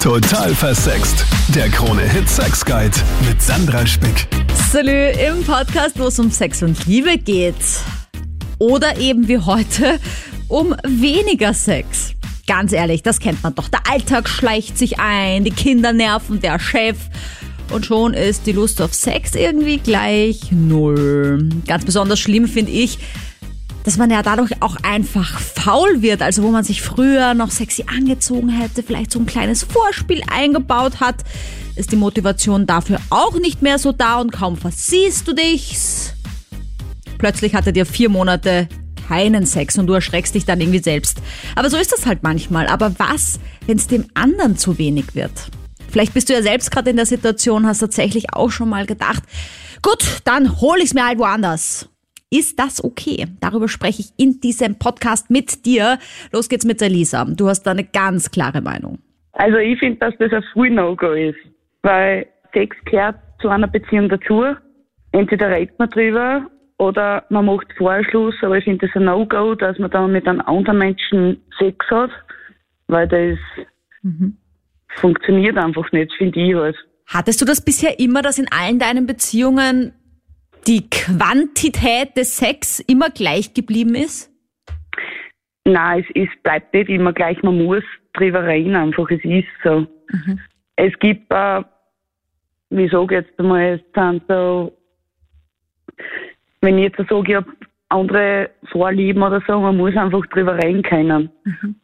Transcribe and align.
Total 0.00 0.54
versext. 0.54 1.26
Der 1.54 1.68
Krone 1.68 2.00
Hit 2.00 2.26
Sex 2.26 2.64
Guide 2.64 2.96
mit 3.28 3.42
Sandra 3.42 3.86
Spick. 3.86 4.28
Salü 4.72 5.10
im 5.10 5.44
Podcast, 5.44 5.98
wo 5.98 6.06
es 6.06 6.18
um 6.18 6.30
Sex 6.30 6.62
und 6.62 6.86
Liebe 6.86 7.18
geht. 7.18 7.54
Oder 8.58 8.96
eben 8.96 9.28
wie 9.28 9.36
heute 9.36 10.00
um 10.48 10.74
weniger 10.88 11.52
Sex. 11.52 12.14
Ganz 12.46 12.72
ehrlich, 12.72 13.02
das 13.02 13.18
kennt 13.20 13.42
man 13.42 13.54
doch. 13.54 13.68
Der 13.68 13.80
Alltag 13.90 14.30
schleicht 14.30 14.78
sich 14.78 14.98
ein, 14.98 15.44
die 15.44 15.50
Kinder 15.50 15.92
nerven, 15.92 16.40
der 16.40 16.58
Chef. 16.58 16.96
Und 17.70 17.84
schon 17.84 18.14
ist 18.14 18.46
die 18.46 18.52
Lust 18.52 18.80
auf 18.80 18.94
Sex 18.94 19.34
irgendwie 19.34 19.76
gleich 19.76 20.50
null. 20.50 21.46
Ganz 21.66 21.84
besonders 21.84 22.20
schlimm 22.20 22.48
finde 22.48 22.72
ich, 22.72 22.98
dass 23.84 23.96
man 23.96 24.10
ja 24.10 24.22
dadurch 24.22 24.62
auch 24.62 24.76
einfach 24.82 25.40
faul 25.40 26.02
wird. 26.02 26.22
Also 26.22 26.42
wo 26.42 26.48
man 26.48 26.64
sich 26.64 26.82
früher 26.82 27.34
noch 27.34 27.50
sexy 27.50 27.84
angezogen 27.86 28.48
hätte, 28.48 28.82
vielleicht 28.82 29.12
so 29.12 29.18
ein 29.18 29.26
kleines 29.26 29.62
Vorspiel 29.62 30.22
eingebaut 30.30 31.00
hat, 31.00 31.16
ist 31.76 31.92
die 31.92 31.96
Motivation 31.96 32.66
dafür 32.66 33.00
auch 33.10 33.38
nicht 33.38 33.62
mehr 33.62 33.78
so 33.78 33.92
da 33.92 34.20
und 34.20 34.32
kaum 34.32 34.56
versiehst 34.56 35.26
du 35.26 35.32
dich's. 35.32 36.14
Plötzlich 37.18 37.54
hattet 37.54 37.76
ihr 37.76 37.86
vier 37.86 38.08
Monate 38.08 38.68
keinen 39.10 39.44
Sex 39.44 39.76
und 39.76 39.86
du 39.88 39.92
erschreckst 39.94 40.34
dich 40.34 40.44
dann 40.44 40.60
irgendwie 40.60 40.78
selbst. 40.78 41.20
Aber 41.56 41.68
so 41.68 41.76
ist 41.76 41.92
das 41.92 42.06
halt 42.06 42.22
manchmal. 42.22 42.68
Aber 42.68 42.98
was, 42.98 43.40
wenn 43.66 43.76
es 43.76 43.88
dem 43.88 44.06
anderen 44.14 44.56
zu 44.56 44.78
wenig 44.78 45.14
wird? 45.14 45.32
Vielleicht 45.90 46.14
bist 46.14 46.28
du 46.28 46.32
ja 46.32 46.42
selbst 46.42 46.70
gerade 46.70 46.90
in 46.90 46.96
der 46.96 47.06
Situation, 47.06 47.66
hast 47.66 47.80
tatsächlich 47.80 48.32
auch 48.32 48.50
schon 48.50 48.68
mal 48.68 48.86
gedacht, 48.86 49.24
gut, 49.82 50.20
dann 50.24 50.60
hol 50.60 50.78
ich's 50.80 50.94
mir 50.94 51.04
halt 51.04 51.18
woanders. 51.18 51.89
Ist 52.30 52.60
das 52.60 52.82
okay? 52.82 53.26
Darüber 53.40 53.68
spreche 53.68 54.02
ich 54.02 54.12
in 54.16 54.40
diesem 54.40 54.78
Podcast 54.78 55.30
mit 55.30 55.66
dir. 55.66 55.98
Los 56.32 56.48
geht's 56.48 56.64
mit 56.64 56.80
der 56.80 56.88
Lisa. 56.88 57.24
Du 57.24 57.48
hast 57.48 57.64
da 57.64 57.72
eine 57.72 57.82
ganz 57.84 58.30
klare 58.30 58.60
Meinung. 58.60 59.00
Also 59.32 59.56
ich 59.56 59.78
finde, 59.80 59.98
dass 59.98 60.14
das 60.18 60.32
ein 60.32 60.44
früh 60.52 60.70
No-Go 60.70 61.12
ist, 61.12 61.38
weil 61.82 62.26
Sex 62.52 62.76
gehört 62.84 63.16
zu 63.40 63.48
einer 63.48 63.66
Beziehung 63.66 64.08
dazu. 64.08 64.44
Entweder 65.12 65.50
redet 65.50 65.76
man 65.78 65.90
drüber 65.90 66.46
oder 66.78 67.24
man 67.30 67.46
macht 67.46 67.66
Vorschluss, 67.76 68.34
aber 68.42 68.58
ich 68.58 68.64
finde 68.64 68.86
das 68.86 68.94
ein 68.94 69.04
No-Go, 69.06 69.56
dass 69.56 69.78
man 69.78 69.90
dann 69.90 70.12
mit 70.12 70.28
einem 70.28 70.40
anderen 70.42 70.78
Menschen 70.78 71.42
Sex 71.58 71.84
hat, 71.90 72.10
weil 72.86 73.08
das 73.08 73.38
funktioniert 74.96 75.56
einfach 75.56 75.90
nicht, 75.92 76.12
finde 76.16 76.40
ich 76.40 76.54
halt. 76.54 76.76
Hattest 77.06 77.40
du 77.40 77.44
das 77.44 77.60
bisher 77.60 77.98
immer, 77.98 78.22
dass 78.22 78.38
in 78.38 78.46
allen 78.52 78.78
deinen 78.78 79.06
Beziehungen 79.06 79.92
die 80.66 80.88
Quantität 80.90 82.16
des 82.16 82.36
Sex 82.36 82.80
immer 82.80 83.10
gleich 83.10 83.54
geblieben 83.54 83.94
ist? 83.94 84.30
Nein, 85.64 86.04
es, 86.14 86.22
es 86.22 86.42
bleibt 86.42 86.72
nicht 86.74 86.88
immer 86.88 87.12
gleich, 87.12 87.42
man 87.42 87.64
muss 87.64 87.84
drüber 88.14 88.46
reden, 88.46 88.74
einfach, 88.74 89.10
es 89.10 89.24
ist 89.24 89.46
so. 89.62 89.86
Es 90.76 90.92
gibt, 90.98 91.30
äh, 91.30 91.62
wie 92.70 92.88
sage 92.88 93.18
ich 93.18 93.26
jetzt 93.26 93.38
einmal, 93.38 93.74
es 93.74 93.80
sind 93.94 94.22
so, 94.28 94.72
wenn 96.60 96.78
ich 96.78 96.84
jetzt 96.84 97.08
sage, 97.08 97.30
ich 97.30 97.36
habe 97.36 97.52
andere 97.90 98.50
Vorlieben 98.70 99.22
oder 99.22 99.42
so, 99.46 99.60
man 99.60 99.76
muss 99.76 99.96
einfach 99.96 100.24
drüber 100.26 100.56
reden 100.62 100.82
können. 100.82 101.30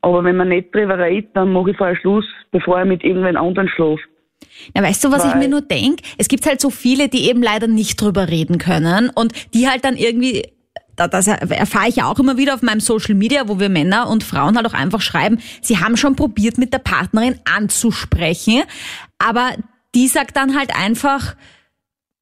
Aber 0.01 0.25
wenn 0.25 0.37
man 0.37 0.49
nicht 0.49 0.75
drüber 0.75 0.99
redet, 0.99 1.35
dann 1.37 1.53
mache 1.53 1.73
ich 1.73 1.77
vorher 1.77 1.97
Schluss, 1.97 2.27
bevor 2.53 2.81
ich 2.81 2.89
mit 2.89 3.05
irgendwen 3.05 3.37
anderen 3.37 3.69
schlafe. 3.69 4.03
Na, 4.75 4.83
weißt 4.83 5.05
du, 5.05 5.11
was 5.11 5.25
ich 5.25 5.31
Weil- 5.33 5.39
mir 5.39 5.49
nur 5.49 5.63
denk? 5.63 6.01
Es 6.19 6.29
gibt 6.29 6.47
halt 6.47 6.61
so 6.61 6.71
viele, 6.71 7.09
die 7.09 7.29
eben 7.29 7.43
leider 7.43 7.67
nicht 7.67 8.01
drüber 8.01 8.29
reden 8.29 8.59
können 8.59 9.11
und 9.11 9.33
die 9.55 9.69
halt 9.69 9.85
dann 9.85 9.97
irgendwie, 9.97 10.43
da- 10.97 11.09
das 11.09 11.27
erfahre 11.27 11.89
ich 11.89 11.97
ja 11.97 12.07
auch 12.11 12.19
immer 12.19 12.37
wieder 12.37 12.55
auf 12.55 12.63
meinem 12.63 12.81
Social 12.81 13.15
Media, 13.15 13.49
wo 13.49 13.59
wir 13.61 13.69
Männer 13.69 14.09
und 14.09 14.25
Frauen 14.25 14.57
halt 14.57 14.67
auch 14.67 14.75
einfach 14.75 15.01
schreiben, 15.01 15.39
sie 15.63 15.79
haben 15.79 15.97
schon 15.97 16.17
probiert, 16.17 16.59
mit 16.59 16.73
der 16.73 16.79
Partnerin 16.79 17.39
anzusprechen, 17.45 18.63
aber 19.19 19.53
die 19.95 20.09
sagt 20.09 20.37
dann 20.37 20.57
halt 20.59 20.75
einfach, 20.75 21.37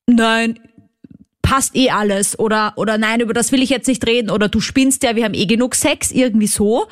nein, 0.07 0.59
passt 1.43 1.77
eh 1.77 1.91
alles 1.91 2.39
oder 2.39 2.73
oder 2.77 2.97
nein, 2.99 3.21
über 3.21 3.35
das 3.35 3.53
will 3.53 3.63
ich 3.63 3.71
jetzt 3.71 3.87
nicht 3.87 4.07
reden 4.07 4.31
oder 4.31 4.49
du 4.49 4.61
spinnst 4.61 5.03
ja, 5.03 5.15
wir 5.15 5.25
haben 5.25 5.35
eh 5.35 5.47
genug 5.47 5.75
Sex, 5.75 6.11
irgendwie 6.11 6.47
so. 6.47 6.87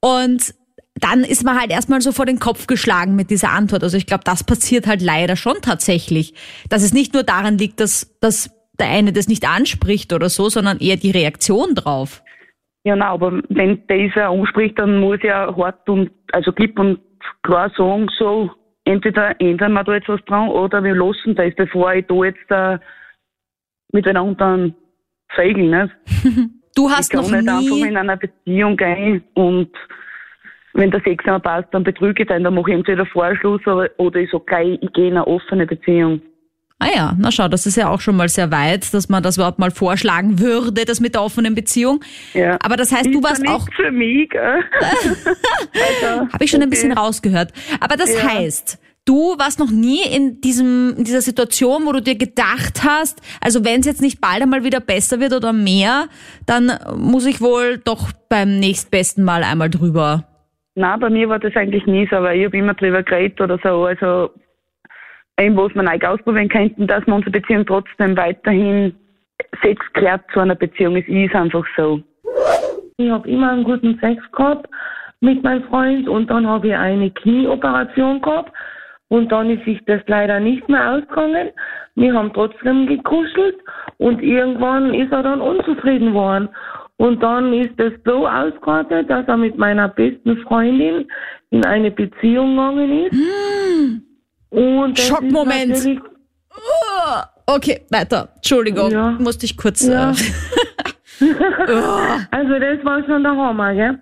Und 0.00 0.54
dann 1.00 1.24
ist 1.24 1.44
man 1.44 1.58
halt 1.58 1.70
erstmal 1.70 2.00
so 2.00 2.12
vor 2.12 2.26
den 2.26 2.38
Kopf 2.38 2.66
geschlagen 2.66 3.16
mit 3.16 3.30
dieser 3.30 3.50
Antwort. 3.52 3.82
Also 3.82 3.96
ich 3.96 4.06
glaube, 4.06 4.24
das 4.24 4.44
passiert 4.44 4.86
halt 4.86 5.02
leider 5.02 5.36
schon 5.36 5.56
tatsächlich. 5.62 6.34
Dass 6.68 6.82
es 6.82 6.92
nicht 6.92 7.14
nur 7.14 7.22
daran 7.22 7.58
liegt, 7.58 7.80
dass, 7.80 8.18
dass 8.20 8.50
der 8.78 8.88
eine 8.88 9.12
das 9.12 9.28
nicht 9.28 9.48
anspricht 9.48 10.12
oder 10.12 10.28
so, 10.28 10.48
sondern 10.48 10.78
eher 10.78 10.96
die 10.96 11.10
Reaktion 11.10 11.74
drauf. 11.74 12.22
Ja, 12.84 12.96
nein, 12.96 13.08
aber 13.08 13.42
wenn 13.48 13.82
dieser 13.88 14.28
anspricht, 14.28 14.78
dann 14.78 15.00
muss 15.00 15.18
er 15.22 15.54
hart 15.56 15.88
und, 15.88 16.10
also 16.32 16.52
klipp 16.52 16.78
und 16.78 17.00
klar 17.42 17.70
sagen, 17.76 18.08
so, 18.18 18.50
entweder 18.84 19.38
ändern 19.40 19.72
wir 19.72 19.84
da 19.84 19.94
jetzt 19.94 20.08
was 20.08 20.24
dran 20.24 20.48
oder 20.48 20.82
wir 20.82 20.94
lassen 20.94 21.34
das, 21.34 21.54
bevor 21.56 21.92
ich 21.92 22.06
da 22.06 22.24
jetzt 22.24 22.50
äh, 22.50 22.78
mit 23.92 24.06
einem 24.06 24.28
anderen 24.28 24.74
fegel, 25.34 25.64
nicht? 25.64 25.94
Du 26.74 26.86
Ich 26.88 26.94
hast 26.96 27.10
kann 27.10 27.22
noch 27.22 27.30
nicht 27.32 27.48
einfach 27.48 27.60
nie, 27.60 27.88
in 27.88 27.96
einer 27.96 28.16
Beziehung 28.16 28.76
gehen 28.76 29.24
und 29.34 29.70
wenn 30.78 30.90
der 30.90 31.00
Sex 31.02 31.24
nicht 31.24 31.42
passt, 31.42 31.68
dann 31.72 31.84
betrüge 31.84 32.22
ich 32.22 32.28
den, 32.28 32.44
dann 32.44 32.54
mache 32.54 32.70
ich 32.70 32.76
entweder 32.76 33.04
Vorschluss 33.06 33.60
oder, 33.66 33.88
oder 33.98 34.20
ich 34.20 34.30
sage 34.30 34.44
gleich, 34.46 34.78
ich 34.80 34.92
gehe 34.92 35.08
in 35.08 35.14
eine 35.16 35.26
offene 35.26 35.66
Beziehung. 35.66 36.22
ah 36.80 36.86
ja, 36.94 37.16
na 37.18 37.30
schau, 37.32 37.48
das 37.48 37.66
ist 37.66 37.76
ja 37.76 37.88
auch 37.90 38.00
schon 38.00 38.16
mal 38.16 38.28
sehr 38.28 38.50
weit, 38.52 38.94
dass 38.94 39.08
man 39.08 39.22
das 39.22 39.36
überhaupt 39.36 39.58
mal 39.58 39.70
vorschlagen 39.72 40.38
würde, 40.38 40.84
das 40.84 41.00
mit 41.00 41.14
der 41.14 41.22
offenen 41.22 41.54
Beziehung. 41.56 42.00
Ja. 42.34 42.56
Aber 42.64 42.76
das 42.76 42.92
heißt, 42.92 43.06
du 43.06 43.18
Ist 43.18 43.24
warst 43.24 43.44
ja 43.44 43.50
auch 43.54 43.66
für 43.74 43.90
mich, 43.90 44.30
gell? 44.30 44.62
also, 44.80 46.32
Habe 46.32 46.44
ich 46.44 46.50
schon 46.50 46.60
ein 46.60 46.68
okay. 46.68 46.70
bisschen 46.70 46.92
rausgehört. 46.92 47.52
Aber 47.80 47.96
das 47.96 48.14
Ja. 48.14 48.28
heißt, 48.28 48.78
du 49.04 49.36
warst 49.38 49.58
noch 49.58 49.70
nie 49.70 50.02
in 50.02 50.40
diesem, 50.40 50.94
in 50.98 51.02
dieser 51.04 51.20
Situation, 51.22 51.84
wo 51.86 51.92
du 51.92 52.00
dir 52.02 52.14
gedacht 52.16 52.82
hast, 52.84 53.20
also 53.40 53.64
wenn 53.64 53.80
es 53.80 53.86
jetzt 53.86 54.00
nicht 54.02 54.20
bald 54.20 54.42
einmal 54.42 54.62
wieder 54.62 54.80
besser 54.80 55.18
wird 55.18 55.32
oder 55.32 55.52
mehr, 55.52 56.06
dann 56.46 56.72
muss 56.96 57.26
ich 57.26 57.40
wohl 57.40 57.78
doch 57.78 58.12
beim 58.28 58.60
nächstbesten 58.60 59.24
Mal 59.24 59.42
einmal 59.42 59.70
drüber. 59.70 60.27
Nein, 60.78 61.00
bei 61.00 61.10
mir 61.10 61.28
war 61.28 61.40
das 61.40 61.56
eigentlich 61.56 61.86
nie 61.86 62.06
so, 62.08 62.22
weil 62.22 62.38
ich 62.38 62.46
habe 62.46 62.56
immer 62.56 62.74
drüber 62.74 63.02
geredet 63.02 63.40
oder 63.40 63.58
so. 63.64 63.86
Also, 63.86 64.30
eben, 65.36 65.56
was 65.56 65.74
wir 65.74 65.82
neu 65.82 65.98
ausprobieren 66.06 66.48
könnten, 66.48 66.86
dass 66.86 67.04
wir 67.04 67.16
unsere 67.16 67.32
Beziehung 67.32 67.66
trotzdem 67.66 68.16
weiterhin 68.16 68.94
Sex 69.60 69.84
gehört 69.94 70.22
zu 70.32 70.38
einer 70.38 70.54
Beziehung. 70.54 70.94
Es 70.94 71.08
ist 71.08 71.34
einfach 71.34 71.64
so. 71.76 72.00
Ich 72.96 73.10
habe 73.10 73.28
immer 73.28 73.50
einen 73.50 73.64
guten 73.64 73.98
Sex 73.98 74.22
gehabt 74.30 74.68
mit 75.20 75.42
meinem 75.42 75.64
Freund 75.64 76.08
und 76.08 76.30
dann 76.30 76.46
habe 76.46 76.68
ich 76.68 76.76
eine 76.76 77.10
Knieoperation 77.10 78.20
gehabt 78.22 78.52
und 79.08 79.32
dann 79.32 79.50
ist 79.50 79.64
sich 79.64 79.84
das 79.86 80.02
leider 80.06 80.38
nicht 80.38 80.68
mehr 80.68 80.92
ausgegangen. 80.92 81.50
Wir 81.96 82.14
haben 82.14 82.32
trotzdem 82.32 82.86
gekuschelt 82.86 83.56
und 83.96 84.22
irgendwann 84.22 84.94
ist 84.94 85.10
er 85.10 85.24
dann 85.24 85.40
unzufrieden 85.40 86.10
geworden. 86.10 86.48
Und 86.98 87.22
dann 87.22 87.52
ist 87.52 87.78
es 87.78 87.92
so 88.04 88.26
ausgeartet, 88.28 89.08
dass 89.08 89.26
er 89.26 89.36
mit 89.36 89.56
meiner 89.56 89.88
besten 89.88 90.36
Freundin 90.38 91.06
in 91.50 91.64
eine 91.64 91.90
Beziehung 91.90 92.50
gegangen 92.56 93.06
ist. 93.06 94.00
Und 94.50 94.98
ist 94.98 95.08
Schockmoment. 95.08 95.68
natürlich- 95.70 96.00
Okay, 97.46 97.80
weiter. 97.90 98.28
Entschuldigung, 98.36 98.90
Ja. 98.90 99.10
musste 99.18 99.46
ich 99.46 99.56
kurz. 99.56 99.86
Ja. 99.86 100.10
Äh, 100.10 100.14
Also 102.30 102.58
das 102.58 102.84
war 102.84 103.02
schon 103.04 103.22
der 103.22 103.36
Hammer, 103.36 103.74
gell? 103.74 103.98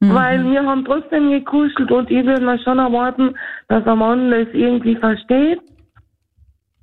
Weil 0.00 0.44
wir 0.50 0.62
haben 0.64 0.84
trotzdem 0.84 1.30
gekuschelt 1.30 1.90
und 1.90 2.10
ich 2.10 2.24
würde 2.26 2.44
mir 2.44 2.58
schon 2.58 2.78
erwarten, 2.78 3.34
dass 3.68 3.86
ein 3.86 3.98
Mann 3.98 4.30
das 4.30 4.48
irgendwie 4.52 4.96
versteht, 4.96 5.60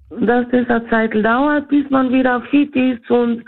dass 0.10 0.46
das 0.52 0.68
eine 0.70 0.90
Zeit 0.90 1.14
dauert, 1.24 1.68
bis 1.70 1.88
man 1.92 2.12
wieder 2.12 2.42
fit 2.50 2.76
ist 2.76 3.10
und, 3.12 3.44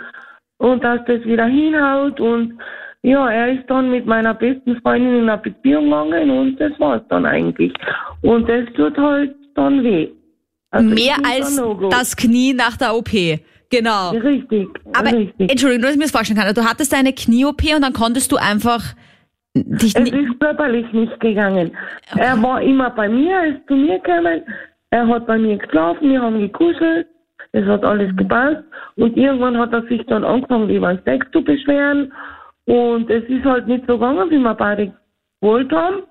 und 0.63 0.83
dass 0.83 0.99
das 1.05 1.23
wieder 1.25 1.45
hinhaut 1.45 2.19
und 2.19 2.53
ja, 3.01 3.29
er 3.29 3.51
ist 3.53 3.69
dann 3.69 3.91
mit 3.91 4.05
meiner 4.05 4.33
besten 4.33 4.79
Freundin 4.81 5.23
in 5.23 5.29
eine 5.29 5.37
Beziehung 5.41 5.85
gegangen 5.85 6.29
und 6.31 6.55
das 6.59 6.71
war's 6.79 7.01
dann 7.09 7.25
eigentlich. 7.25 7.73
Und 8.21 8.47
das 8.47 8.63
tut 8.75 8.97
halt 8.97 9.35
dann 9.55 9.83
weh. 9.83 10.07
Also 10.71 10.89
mehr 10.89 11.15
als 11.29 11.61
das 11.89 12.15
Knie 12.15 12.53
nach 12.53 12.77
der 12.77 12.95
OP. 12.95 13.09
Genau. 13.69 14.11
Richtig, 14.11 14.67
Aber 14.93 15.11
richtig. 15.11 15.51
Entschuldigung, 15.51 15.81
nur 15.81 15.87
dass 15.89 15.91
ich 15.91 15.97
mir 15.97 16.03
das 16.05 16.11
vorstellen 16.11 16.39
kann. 16.39 16.53
Du 16.53 16.63
hattest 16.63 16.93
eine 16.93 17.11
Knie-OP 17.11 17.63
und 17.75 17.81
dann 17.81 17.91
konntest 17.93 18.31
du 18.31 18.37
einfach 18.37 18.81
dich 19.55 19.95
Es 19.95 20.03
ni- 20.11 20.17
ist 20.25 20.39
körperlich 20.39 20.85
nicht 20.93 21.19
gegangen. 21.19 21.75
Er 22.17 22.41
war 22.41 22.61
immer 22.61 22.89
bei 22.91 23.09
mir, 23.09 23.35
er 23.35 23.45
ist 23.47 23.67
zu 23.67 23.75
mir 23.75 23.99
gekommen, 23.99 24.43
er 24.91 25.07
hat 25.07 25.27
bei 25.27 25.37
mir 25.37 25.57
geschlafen, 25.57 26.09
wir 26.09 26.21
haben 26.21 26.39
gekuschelt, 26.39 27.07
es 27.53 27.65
hat 27.65 27.85
alles 27.85 28.15
gepasst 28.17 28.63
und 28.97 29.15
irgendwann 29.15 29.57
hat 29.57 29.71
er 29.73 29.83
sich 29.83 30.05
dann 30.07 30.23
angefangen, 30.23 30.69
über 30.69 30.93
den 30.93 31.03
Sex 31.05 31.25
zu 31.31 31.43
beschweren 31.43 32.11
und 32.65 33.09
es 33.09 33.23
ist 33.25 33.45
halt 33.45 33.67
nicht 33.67 33.85
so 33.87 33.93
gegangen, 33.93 34.29
wie 34.29 34.39
wir 34.39 34.53
beide 34.55 34.93
gewollt 35.41 35.71
haben, 35.71 36.03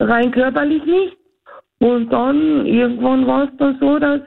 rein 0.00 0.30
körperlich 0.30 0.84
nicht. 0.84 1.16
Und 1.78 2.10
dann 2.12 2.66
irgendwann 2.66 3.26
war 3.26 3.44
es 3.44 3.50
dann 3.58 3.78
so, 3.80 3.98
dass 3.98 4.20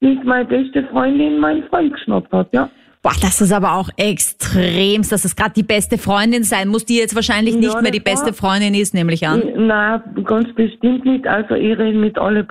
sich 0.00 0.18
meine 0.24 0.44
beste 0.44 0.84
Freundin 0.88 1.38
meinen 1.38 1.64
Freund 1.64 1.92
geschnappt 1.92 2.32
hat, 2.32 2.48
ja. 2.52 2.68
Boah, 3.02 3.12
das 3.22 3.40
ist 3.40 3.52
aber 3.52 3.76
auch 3.76 3.88
extrem, 3.96 5.02
dass 5.02 5.24
es 5.24 5.34
gerade 5.34 5.52
die 5.54 5.62
beste 5.62 5.96
Freundin 5.96 6.42
sein 6.42 6.68
muss, 6.68 6.84
die 6.84 6.98
jetzt 6.98 7.14
wahrscheinlich 7.14 7.54
Ja, 7.54 7.60
nicht 7.60 7.74
mehr 7.74 7.82
das 7.84 7.92
die 7.92 8.00
beste 8.00 8.32
Freundin 8.34 8.74
ist, 8.74 8.92
nehme 8.92 9.12
ich 9.14 9.26
an. 9.26 9.42
Nein, 9.56 10.02
ganz 10.24 10.52
bestimmt 10.54 11.06
nicht. 11.06 11.26
Also 11.26 11.54
ich 11.54 11.78
rede 11.78 11.96
mit 11.96 12.18
alle 12.18 12.46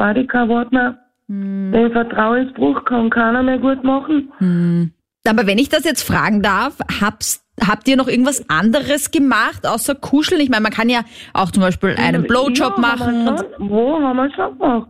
mehr. 0.71 0.97
Hm. 1.29 1.71
Den 1.71 1.91
Vertrauensbruch 1.91 2.83
kann 2.85 3.09
keiner 3.09 3.43
mehr 3.43 3.59
gut 3.59 3.83
machen. 3.83 4.91
Aber 5.27 5.45
wenn 5.47 5.59
ich 5.59 5.69
das 5.69 5.85
jetzt 5.85 6.01
fragen 6.03 6.41
darf, 6.41 6.77
hab's, 6.99 7.45
habt 7.65 7.87
ihr 7.87 7.95
noch 7.97 8.07
irgendwas 8.07 8.49
anderes 8.49 9.11
gemacht, 9.11 9.67
außer 9.67 9.93
kuscheln? 9.95 10.41
Ich 10.41 10.49
meine, 10.49 10.63
man 10.63 10.71
kann 10.71 10.89
ja 10.89 11.01
auch 11.33 11.51
zum 11.51 11.61
Beispiel 11.61 11.95
einen 11.97 12.23
Blowjob 12.23 12.57
ja, 12.57 12.71
Haben 12.71 12.81
machen. 12.81 13.27
und- 13.27 13.39
schon, 13.39 13.69
wo 13.69 13.99
haben 13.99 14.17
wir 14.17 14.31
schon 14.33 14.57
gemacht? 14.57 14.87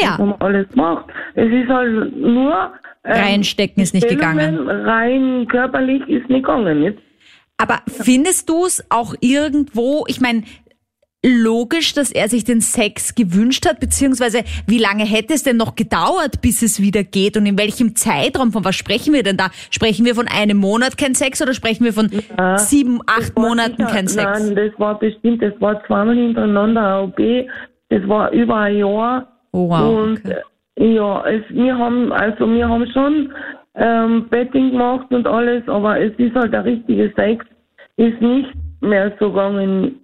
Ja. 0.00 0.10
Das 0.12 0.18
haben 0.18 0.28
wir 0.30 0.42
alles 0.42 0.68
gemacht. 0.70 1.04
Es 1.34 1.52
ist 1.52 1.68
halt 1.68 2.16
nur... 2.16 2.72
ähm, 3.04 3.12
Reinstecken 3.12 3.82
ist 3.82 3.92
nicht 3.92 4.06
Stellungen, 4.06 4.56
gegangen. 4.56 4.86
Rein 4.86 5.46
körperlich 5.48 6.00
ist 6.08 6.28
nicht 6.30 6.46
gegangen. 6.46 6.82
Jetzt. 6.82 7.00
Aber 7.58 7.80
findest 7.86 8.48
du 8.48 8.64
es 8.64 8.82
auch 8.90 9.14
irgendwo, 9.20 10.04
ich 10.08 10.20
meine, 10.20 10.44
logisch, 11.24 11.94
dass 11.94 12.10
er 12.10 12.28
sich 12.28 12.44
den 12.44 12.60
Sex 12.60 13.14
gewünscht 13.14 13.66
hat, 13.66 13.78
beziehungsweise 13.80 14.42
wie 14.66 14.78
lange 14.78 15.04
hätte 15.04 15.34
es 15.34 15.42
denn 15.44 15.56
noch 15.56 15.76
gedauert, 15.76 16.40
bis 16.42 16.62
es 16.62 16.80
wieder 16.82 17.04
geht 17.04 17.36
und 17.36 17.46
in 17.46 17.56
welchem 17.58 17.94
Zeitraum, 17.94 18.50
von 18.52 18.64
was 18.64 18.74
sprechen 18.74 19.14
wir 19.14 19.22
denn 19.22 19.36
da? 19.36 19.50
Sprechen 19.70 20.04
wir 20.04 20.14
von 20.14 20.26
einem 20.28 20.56
Monat 20.56 20.98
kein 20.98 21.14
Sex 21.14 21.40
oder 21.40 21.54
sprechen 21.54 21.84
wir 21.84 21.92
von 21.92 22.10
Ja, 22.38 22.58
sieben, 22.58 23.00
acht 23.06 23.38
Monaten 23.38 23.76
sicher- 23.76 23.90
kein 23.90 24.08
Sex? 24.08 24.24
Nein, 24.48 24.56
das 24.56 24.78
war 24.80 24.98
bestimmt, 24.98 25.42
das 25.42 25.52
war 25.60 25.84
zweimal 25.86 26.16
hintereinander 26.16 26.80
AOB. 26.82 27.46
Das 27.88 28.06
war 28.08 28.30
über 28.32 28.56
ein 28.56 28.78
Jahr. 28.78 29.28
Oh, 29.52 29.68
wow, 29.68 30.04
Und 30.04 30.18
okay. 30.24 30.36
ja, 30.94 31.24
es, 31.28 31.42
wir 31.50 31.76
haben, 31.76 32.10
also 32.12 32.50
wir 32.50 32.68
haben 32.68 32.86
schon 32.92 33.32
ähm, 33.74 34.28
Betting 34.28 34.70
gemacht 34.72 35.06
und 35.10 35.26
alles, 35.26 35.62
aber 35.68 36.00
es 36.00 36.12
ist 36.18 36.34
halt 36.34 36.52
der 36.52 36.64
richtige 36.64 37.12
Sex, 37.16 37.44
ist 37.96 38.20
nicht 38.20 38.48
mehr 38.80 39.12
so 39.20 39.28
gegangen 39.30 39.96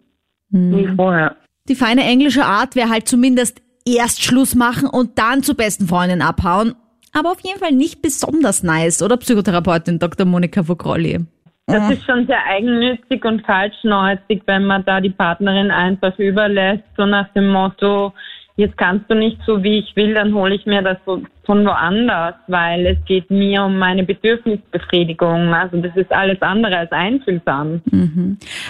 Hm. 0.53 0.77
wie 0.77 0.95
vorher. 0.95 1.37
Die 1.69 1.75
feine 1.75 2.03
englische 2.03 2.45
Art 2.45 2.75
wäre 2.77 2.89
halt 2.89 3.09
zumindest 3.09 3.61
erst 3.87 4.23
Schluss 4.23 4.55
machen 4.55 4.89
und 4.89 5.19
dann 5.19 5.43
zur 5.43 5.57
besten 5.57 5.87
Freundin 5.87 6.23
abhauen. 6.23 6.75
Aber 7.13 7.33
auf 7.33 7.41
jeden 7.41 7.59
Fall 7.59 7.73
nicht 7.73 8.03
besonders 8.03 8.63
nice, 8.63 9.03
oder 9.03 9.17
Psychotherapeutin 9.17 9.99
Dr. 9.99 10.27
Monika 10.27 10.67
Vogrolli? 10.67 11.27
Das 11.67 11.91
ist 11.91 12.05
schon 12.05 12.27
sehr 12.27 12.43
eigennützig 12.47 13.23
und 13.27 13.45
falschnäuzig, 13.45 14.43
wenn 14.47 14.65
man 14.65 14.85
da 14.87 15.03
die 15.03 15.11
Partnerin 15.11 15.71
einfach 15.71 16.19
überlässt, 16.19 16.85
so 16.97 17.05
nach 17.05 17.29
dem 17.35 17.51
Motto, 17.51 18.15
jetzt 18.59 18.77
kannst 18.77 19.09
du 19.09 19.15
nicht 19.15 19.39
so 19.47 19.63
wie 19.63 19.79
ich 19.79 19.95
will, 19.95 20.15
dann 20.15 20.35
hole 20.35 20.55
ich 20.55 20.67
mir 20.67 20.83
das 20.83 20.99
so 21.07 21.23
von 21.47 21.65
woanders, 21.65 22.35
weil 22.49 22.87
es 22.87 22.99
geht 23.07 23.31
mir 23.31 23.63
um 23.63 23.79
meine 23.79 24.03
Bedürfnisbefriedigung. 24.03 25.55
Also 25.55 25.81
das 25.81 25.97
ist 25.97 26.13
alles 26.13 26.43
andere 26.43 26.77
als 26.77 26.91
einfühlsam. 26.91 27.81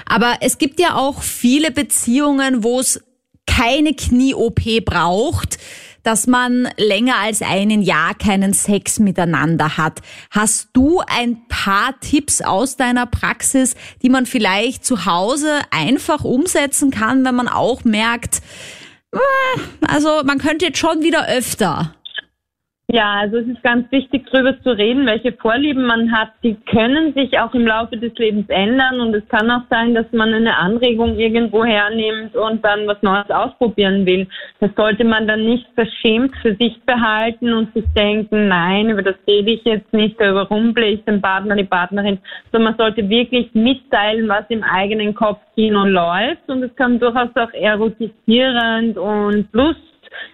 Aber 0.07 0.35
es 0.43 0.59
gibt 0.59 0.79
ja 0.79 0.95
auch 0.95 1.23
viele 1.23 1.73
Beziehungen, 1.73 2.63
wo 2.63 2.79
es 2.79 3.03
keine 3.47 3.95
Knie-OP 3.95 4.85
braucht, 4.85 5.59
dass 6.03 6.27
man 6.27 6.69
länger 6.77 7.17
als 7.23 7.43
einen 7.43 7.83
Jahr 7.83 8.15
keinen 8.15 8.53
Sex 8.53 8.99
miteinander 8.99 9.79
hat. 9.79 10.01
Hast 10.31 10.69
du 10.75 11.01
ein 11.07 11.47
paar 11.49 11.99
Tipps 12.01 12.43
aus 12.43 12.77
deiner 12.77 13.07
Praxis, 13.07 13.75
die 14.03 14.11
man 14.11 14.27
vielleicht 14.27 14.85
zu 14.85 15.07
Hause 15.07 15.61
einfach 15.71 16.25
umsetzen 16.25 16.91
kann, 16.91 17.25
wenn 17.25 17.35
man 17.35 17.49
auch 17.49 17.85
merkt, 17.85 18.43
also 19.87 20.23
man 20.25 20.39
könnte 20.39 20.67
jetzt 20.67 20.79
schon 20.79 21.03
wieder 21.03 21.29
öfter. 21.29 21.95
Ja, 22.91 23.17
also 23.21 23.37
es 23.37 23.47
ist 23.47 23.63
ganz 23.63 23.93
wichtig, 23.93 24.25
darüber 24.33 24.59
zu 24.63 24.71
reden, 24.71 25.05
welche 25.05 25.35
Vorlieben 25.35 25.85
man 25.85 26.11
hat. 26.11 26.31
Die 26.43 26.55
können 26.55 27.13
sich 27.13 27.39
auch 27.39 27.53
im 27.53 27.67
Laufe 27.67 27.99
des 27.99 28.15
Lebens 28.15 28.49
ändern 28.49 28.99
und 29.03 29.15
es 29.15 29.29
kann 29.29 29.51
auch 29.51 29.61
sein, 29.69 29.95
dass 29.95 30.07
man 30.13 30.33
eine 30.33 30.57
Anregung 30.57 31.19
irgendwo 31.19 31.67
hernimmt 31.67 32.35
und 32.35 32.65
dann 32.65 32.87
was 32.87 33.03
Neues 33.03 33.29
ausprobieren 33.29 34.07
will. 34.07 34.27
Das 34.61 34.71
sollte 34.75 35.05
man 35.05 35.29
dann 35.29 35.45
nicht 35.45 35.67
verschämt 35.75 36.35
für 36.41 36.55
sich 36.55 36.81
behalten 36.87 37.53
und 37.53 37.75
sich 37.75 37.85
denken, 37.95 38.49
nein, 38.49 38.89
über 38.89 39.03
das 39.03 39.17
rede 39.27 39.51
ich 39.51 39.65
jetzt 39.65 39.93
nicht, 39.93 40.19
da 40.19 40.31
überrumple 40.31 40.87
ich 40.87 41.05
den 41.05 41.21
Partner, 41.21 41.57
die 41.57 41.65
Partnerin, 41.65 42.19
sondern 42.53 42.73
man 42.73 42.79
sollte 42.79 43.07
wirklich 43.07 43.53
mitteilen, 43.53 44.31
was 44.31 44.47
im 44.49 44.63
eigenen 44.63 45.15
Kopfkino 45.15 45.85
läuft 45.85 46.49
und 46.49 46.63
es 46.63 46.75
kann 46.75 46.99
durchaus 46.99 47.37
auch 47.37 47.53
erotisierend 47.53 48.97
und 48.97 49.47
Lust 49.53 49.83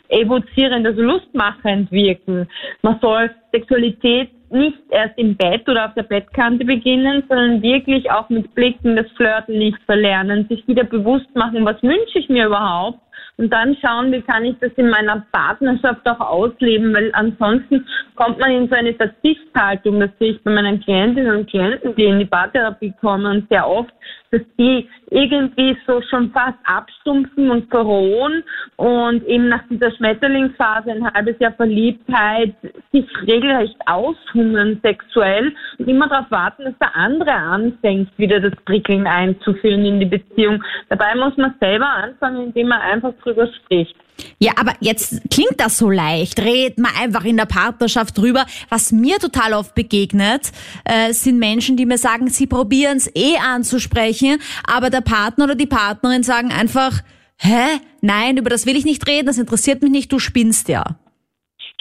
evozierend, 0.08 0.86
also 0.86 1.02
lustmachend 1.02 1.90
wirken. 1.90 2.48
Man 2.82 2.98
soll 3.00 3.30
Sexualität 3.52 4.30
nicht 4.50 4.78
erst 4.90 5.18
im 5.18 5.36
Bett 5.36 5.68
oder 5.68 5.86
auf 5.86 5.94
der 5.94 6.04
Bettkante 6.04 6.64
beginnen, 6.64 7.24
sondern 7.28 7.62
wirklich 7.62 8.10
auch 8.10 8.28
mit 8.28 8.54
Blicken 8.54 8.96
das 8.96 9.10
Flirten 9.16 9.58
nicht 9.58 9.78
verlernen, 9.84 10.46
sich 10.48 10.66
wieder 10.68 10.84
bewusst 10.84 11.34
machen, 11.34 11.64
was 11.64 11.82
wünsche 11.82 12.18
ich 12.18 12.28
mir 12.28 12.46
überhaupt 12.46 13.00
und 13.36 13.52
dann 13.52 13.76
schauen, 13.82 14.12
wie 14.12 14.22
kann 14.22 14.44
ich 14.44 14.56
das 14.60 14.70
in 14.76 14.88
meiner 14.88 15.26
Partnerschaft 15.32 16.06
auch 16.08 16.20
ausleben, 16.20 16.94
weil 16.94 17.10
ansonsten 17.14 17.84
kommt 18.14 18.38
man 18.38 18.50
in 18.52 18.68
so 18.68 18.74
eine 18.76 18.94
Verzichthaltung, 18.94 20.00
das 20.00 20.10
sehe 20.18 20.32
ich 20.32 20.42
bei 20.44 20.52
meinen 20.52 20.80
Klientinnen 20.80 21.36
und 21.36 21.50
Klienten, 21.50 21.96
die 21.96 22.04
in 22.04 22.20
die 22.20 22.26
Paartherapie 22.26 22.94
kommen, 23.00 23.46
sehr 23.50 23.68
oft, 23.68 23.92
dass 24.30 24.42
die 24.58 24.88
irgendwie 25.10 25.76
so 25.86 26.00
schon 26.02 26.30
fast 26.30 26.58
abstumpfen 26.64 27.50
und 27.50 27.70
verrohen 27.70 28.42
und 28.76 29.24
eben 29.26 29.48
nach 29.48 29.62
dieser 29.68 29.90
Schmetterlingsphase 29.92 30.90
ein 30.90 31.12
halbes 31.12 31.38
Jahr 31.38 31.52
Verliebtheit 31.52 32.54
sich 32.92 33.06
regelrecht 33.26 33.76
aushungern 33.86 34.80
sexuell 34.82 35.54
und 35.78 35.88
immer 35.88 36.08
darauf 36.08 36.30
warten, 36.30 36.64
dass 36.64 36.78
der 36.78 36.96
andere 36.96 37.32
anfängt, 37.32 38.10
wieder 38.18 38.40
das 38.40 38.54
Prickeln 38.64 39.06
einzuführen 39.06 39.84
in 39.84 40.00
die 40.00 40.06
Beziehung. 40.06 40.62
Dabei 40.88 41.14
muss 41.14 41.36
man 41.36 41.54
selber 41.60 41.88
anfangen, 41.88 42.46
indem 42.46 42.68
man 42.68 42.80
einfach 42.80 43.12
drüber 43.22 43.46
spricht. 43.46 43.96
Ja, 44.38 44.52
aber 44.56 44.74
jetzt 44.80 45.20
klingt 45.30 45.58
das 45.58 45.78
so 45.78 45.90
leicht. 45.90 46.38
Red 46.40 46.78
mal 46.78 46.92
einfach 46.98 47.24
in 47.24 47.36
der 47.36 47.46
Partnerschaft 47.46 48.16
drüber. 48.16 48.46
Was 48.68 48.92
mir 48.92 49.18
total 49.18 49.54
oft 49.54 49.74
begegnet, 49.74 50.52
äh, 50.84 51.12
sind 51.12 51.38
Menschen, 51.38 51.76
die 51.76 51.86
mir 51.86 51.98
sagen, 51.98 52.28
sie 52.28 52.46
probieren 52.46 52.96
es 52.96 53.10
eh 53.14 53.36
anzusprechen, 53.36 54.38
aber 54.64 54.90
der 54.90 55.00
Partner 55.00 55.44
oder 55.44 55.54
die 55.54 55.66
Partnerin 55.66 56.22
sagen 56.22 56.52
einfach, 56.52 57.02
hä? 57.36 57.80
Nein, 58.00 58.36
über 58.36 58.50
das 58.50 58.66
will 58.66 58.76
ich 58.76 58.84
nicht 58.84 59.06
reden, 59.06 59.26
das 59.26 59.38
interessiert 59.38 59.82
mich 59.82 59.90
nicht, 59.90 60.12
du 60.12 60.18
spinnst 60.18 60.68
ja. 60.68 60.96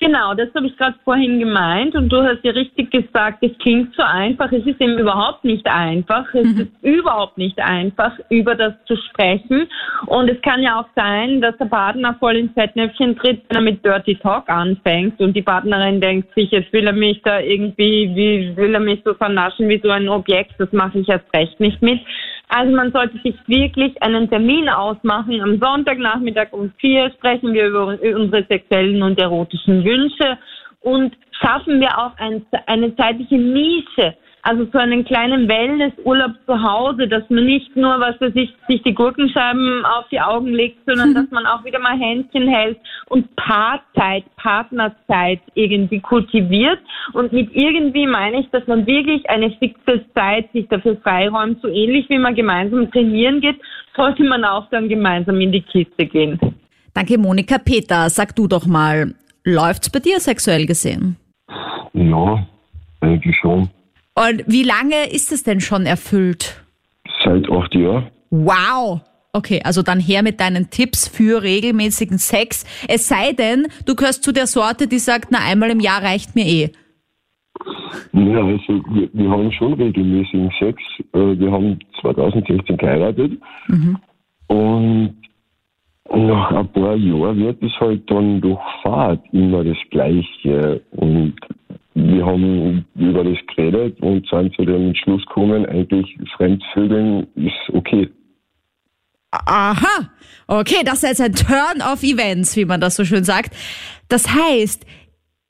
Genau, 0.03 0.33
das 0.33 0.50
habe 0.53 0.67
ich 0.67 0.75
gerade 0.75 0.97
vorhin 1.05 1.39
gemeint 1.39 1.95
und 1.95 2.09
du 2.09 2.21
hast 2.21 2.44
ja 2.44 2.51
richtig 2.51 2.91
gesagt, 2.91 3.41
es 3.41 3.57
klingt 3.59 3.95
so 3.95 4.03
einfach, 4.03 4.51
es 4.51 4.65
ist 4.65 4.81
eben 4.81 4.97
überhaupt 4.97 5.45
nicht 5.45 5.65
einfach, 5.65 6.25
es 6.33 6.45
ist 6.59 6.71
überhaupt 6.81 7.38
nicht 7.38 7.57
einfach, 7.59 8.11
über 8.29 8.53
das 8.53 8.73
zu 8.85 8.97
sprechen 8.97 9.65
und 10.07 10.29
es 10.29 10.41
kann 10.41 10.61
ja 10.61 10.81
auch 10.81 10.88
sein, 10.94 11.39
dass 11.39 11.55
der 11.57 11.67
Partner 11.67 12.17
voll 12.19 12.35
ins 12.35 12.51
Fettnäpfchen 12.51 13.15
tritt, 13.15 13.44
wenn 13.47 13.59
er 13.59 13.61
mit 13.61 13.85
Dirty 13.85 14.15
Talk 14.15 14.50
anfängt 14.50 15.21
und 15.21 15.37
die 15.37 15.42
Partnerin 15.42 16.01
denkt 16.01 16.33
sich, 16.35 16.51
jetzt 16.51 16.73
will 16.73 16.85
er 16.85 16.92
mich 16.92 17.21
da 17.21 17.39
irgendwie, 17.39 18.11
wie 18.13 18.57
will 18.57 18.73
er 18.73 18.81
mich 18.81 19.01
so 19.06 19.13
vernaschen 19.13 19.69
wie 19.69 19.80
so 19.81 19.89
ein 19.89 20.09
Objekt, 20.09 20.56
das 20.57 20.73
mache 20.73 20.99
ich 20.99 21.07
erst 21.07 21.33
recht 21.33 21.61
nicht 21.61 21.81
mit. 21.81 22.01
Also 22.56 22.72
man 22.76 22.92
sollte 22.92 23.18
sich 23.24 23.36
wirklich 23.48 24.00
einen 24.04 24.30
Termin 24.30 24.69
ausmachen. 24.69 25.42
Am 25.42 25.60
Sonntagnachmittag 25.60 26.50
um 26.52 26.72
vier 26.78 27.10
sprechen 27.18 27.52
wir 27.52 27.66
über 27.66 27.88
unsere 27.88 28.45
sexuellen 28.48 29.02
und 29.02 29.19
erotischen 29.19 29.83
Wünsche 29.83 30.38
und 30.81 31.18
schaffen 31.31 31.81
wir 31.81 31.98
auch 31.98 32.16
ein, 32.18 32.45
eine 32.68 32.95
zeitliche 32.95 33.40
Nische. 33.40 34.16
Also 34.45 34.68
so 34.73 34.78
einen 34.78 35.06
kleinen 35.06 35.47
Wellnessurlaub 35.47 36.33
zu 36.45 36.62
Hause, 36.62 37.07
dass 37.07 37.23
man 37.30 37.45
nicht 37.45 37.78
nur, 37.78 37.97
was 38.02 38.19
weiß 38.19 38.33
ich, 38.35 38.54
sich 38.68 38.83
die 38.83 38.94
Gurkenscheiben 38.94 39.85
auf 39.85 40.06
die 40.09 40.19
Augen 40.19 40.47
legt, 40.47 40.80
sondern 40.85 41.14
dass 41.16 41.31
man 41.31 41.45
auch 41.45 41.64
wieder 41.64 41.80
mal 41.80 41.97
Händchen 41.97 42.50
hält 42.50 42.78
und 43.07 43.33
Paarzeit, 43.38 44.26
Partnerzeit 44.35 45.40
irgendwie 45.54 46.02
kultiviert. 46.02 46.80
Und 47.14 47.31
mit 47.31 47.56
irgendwie 47.56 48.06
meine 48.06 48.42
ich, 48.42 48.50
dass 48.50 48.68
man 48.68 48.85
wirklich 48.85 49.30
eine 49.30 49.50
fixe 49.52 50.04
Zeit 50.14 50.52
sich 50.52 50.68
dafür 50.68 50.97
freiräumt, 50.97 51.62
so 51.62 51.69
ähnlich 51.69 52.09
wie 52.09 52.19
man 52.19 52.35
gemeinsam 52.35 52.92
trainieren 52.92 53.40
geht, 53.40 53.62
sollte 53.95 54.26
man 54.26 54.44
auch 54.44 54.69
dann 54.71 54.90
gemeinsam 54.90 55.40
in 55.40 55.54
die 55.54 55.62
Kiste 55.62 56.06
gehen. 56.06 56.38
Danke, 56.94 57.18
Monika. 57.18 57.59
Peter, 57.59 58.09
sag 58.09 58.35
du 58.35 58.47
doch 58.47 58.66
mal, 58.66 59.16
läuft's 59.45 59.90
bei 59.90 60.00
dir 60.00 60.19
sexuell 60.19 60.66
gesehen? 60.66 61.16
Ja, 61.94 62.45
eigentlich 63.00 63.38
schon. 63.38 63.69
Und 64.15 64.43
wie 64.47 64.63
lange 64.63 65.09
ist 65.11 65.31
es 65.31 65.43
denn 65.43 65.59
schon 65.59 65.85
erfüllt? 65.85 66.63
Seit 67.23 67.49
acht 67.49 67.73
Jahren. 67.73 68.09
Wow! 68.29 69.01
Okay, 69.35 69.61
also 69.63 69.81
dann 69.81 69.99
her 69.99 70.21
mit 70.21 70.39
deinen 70.39 70.69
Tipps 70.69 71.07
für 71.07 71.41
regelmäßigen 71.41 72.19
Sex. 72.19 72.65
Es 72.87 73.07
sei 73.07 73.33
denn, 73.33 73.67
du 73.85 73.95
gehörst 73.95 74.23
zu 74.23 74.31
der 74.31 74.45
Sorte, 74.45 74.87
die 74.87 74.99
sagt, 74.99 75.29
na 75.31 75.39
einmal 75.39 75.71
im 75.71 75.79
Jahr 75.79 76.03
reicht 76.03 76.35
mir 76.35 76.45
eh. 76.45 76.69
Ja, 78.11 78.43
also 78.43 78.83
wir, 78.91 79.09
wir 79.11 79.29
haben 79.29 79.51
schon 79.51 79.73
regelmäßigen 79.73 80.51
Sex. 80.59 80.81
Äh, 81.13 81.39
Wir 81.39 81.51
haben 81.51 81.79
2016 82.01 82.77
geheiratet. 82.77 83.31
Und 84.47 85.15
nach 86.13 86.51
ein 86.51 86.71
paar 86.73 86.95
Jahren 86.95 87.37
wird 87.39 87.63
es 87.63 87.71
halt 87.79 88.09
dann 88.11 88.39
durch 88.41 88.59
Fahrt 88.83 89.21
immer 89.31 89.63
das 89.63 89.77
Gleiche. 89.89 90.81
Und 90.91 91.33
wir 91.95 92.26
haben 92.26 92.85
über 92.95 93.23
das 93.23 93.38
geredet 93.56 94.00
und 94.02 94.28
sind 94.28 94.56
zu 94.56 94.66
dem 94.66 94.95
Schluss 94.95 95.26
gekommen, 95.26 95.66
eigentlich 95.66 96.18
Fremdvögeln 96.35 97.28
ist 97.35 97.73
okay. 97.73 98.09
Aha, 99.31 100.12
okay, 100.47 100.83
das 100.85 101.04
ist 101.04 101.19
jetzt 101.19 101.21
ein 101.21 101.33
Turn 101.33 101.81
of 101.81 102.04
Events, 102.04 102.56
wie 102.56 102.66
man 102.66 102.80
das 102.81 102.95
so 102.95 103.06
schön 103.06 103.23
sagt. 103.23 103.56
Das 104.07 104.28
heißt, 104.33 104.85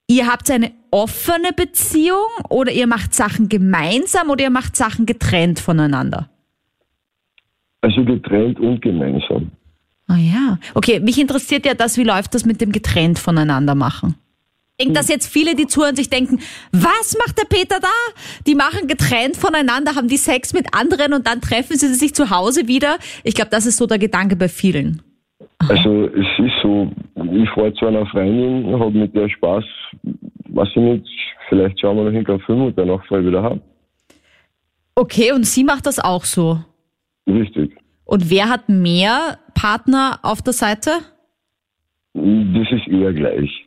ihr 0.07 0.27
habt 0.27 0.49
eine 0.49 0.71
offene 0.91 1.51
Beziehung 1.53 2.29
oder 2.49 2.71
ihr 2.71 2.87
macht 2.87 3.13
Sachen 3.13 3.49
gemeinsam 3.49 4.29
oder 4.29 4.43
ihr 4.43 4.49
macht 4.49 4.77
Sachen 4.77 5.05
getrennt 5.05 5.59
voneinander? 5.59 6.29
Also 7.81 8.05
getrennt 8.05 8.59
und 8.59 8.81
gemeinsam. 8.81 9.51
Ah 10.07 10.17
ja. 10.17 10.59
Okay, 10.73 10.99
mich 10.99 11.19
interessiert 11.19 11.65
ja 11.65 11.73
das, 11.73 11.97
wie 11.97 12.03
läuft 12.03 12.35
das 12.35 12.45
mit 12.45 12.61
dem 12.61 12.71
getrennt 12.71 13.19
voneinander 13.19 13.75
machen? 13.75 14.15
Ich 14.75 14.85
denke, 14.85 14.97
dass 14.97 15.07
jetzt 15.07 15.31
viele, 15.31 15.55
die 15.55 15.67
zuhören, 15.67 15.95
sich 15.95 16.09
denken, 16.09 16.39
was 16.71 17.15
macht 17.19 17.37
der 17.37 17.45
Peter 17.45 17.79
da? 17.79 17.87
Die 18.47 18.55
machen 18.55 18.87
getrennt 18.87 19.37
voneinander, 19.37 19.93
haben 19.95 20.07
die 20.07 20.17
Sex 20.17 20.51
mit 20.51 20.73
anderen 20.73 21.13
und 21.13 21.27
dann 21.27 21.41
treffen 21.41 21.77
sie 21.77 21.93
sich 21.93 22.15
zu 22.15 22.31
Hause 22.31 22.67
wieder. 22.67 22.97
Ich 23.23 23.35
glaube, 23.35 23.51
das 23.51 23.67
ist 23.67 23.77
so 23.77 23.85
der 23.85 23.99
Gedanke 23.99 24.35
bei 24.35 24.49
vielen. 24.49 25.03
Also 25.69 26.07
es 26.07 26.25
ist 26.39 26.53
so, 26.63 26.91
ich 27.15 27.49
fahre 27.51 27.71
zu 27.75 27.85
einer 27.85 28.07
Freundin, 28.07 28.79
habe 28.79 28.97
mit 28.97 29.15
der 29.15 29.29
Spaß, 29.29 29.63
weiß 30.49 30.69
ich 30.71 30.75
nicht, 30.75 31.07
vielleicht 31.49 31.79
schauen 31.79 31.97
wir 31.97 32.05
noch 32.05 32.11
hinter 32.11 32.39
Film 32.39 32.63
und 32.63 32.77
danach 32.77 33.05
fahre 33.05 33.21
ich 33.21 33.27
wieder 33.27 33.43
heim. 33.43 33.61
Okay, 34.95 35.33
und 35.33 35.45
sie 35.45 35.63
macht 35.63 35.85
das 35.85 35.99
auch 35.99 36.25
so. 36.25 36.59
Richtig. 37.27 37.77
Und 38.05 38.31
wer 38.31 38.49
hat 38.49 38.69
mehr 38.69 39.37
Partner 39.53 40.19
auf 40.23 40.41
der 40.41 40.53
Seite? 40.53 40.89
Das 42.13 42.67
ist 42.71 42.87
eher 42.87 43.13
gleich. 43.13 43.62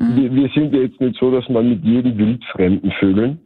Wir, 0.00 0.34
wir 0.34 0.48
sind 0.48 0.72
ja 0.72 0.80
jetzt 0.80 1.00
nicht 1.00 1.18
so, 1.20 1.30
dass 1.30 1.46
man 1.50 1.68
mit 1.68 1.84
jedem 1.84 2.16
wildfremden 2.16 2.90
Vögeln, 2.92 3.38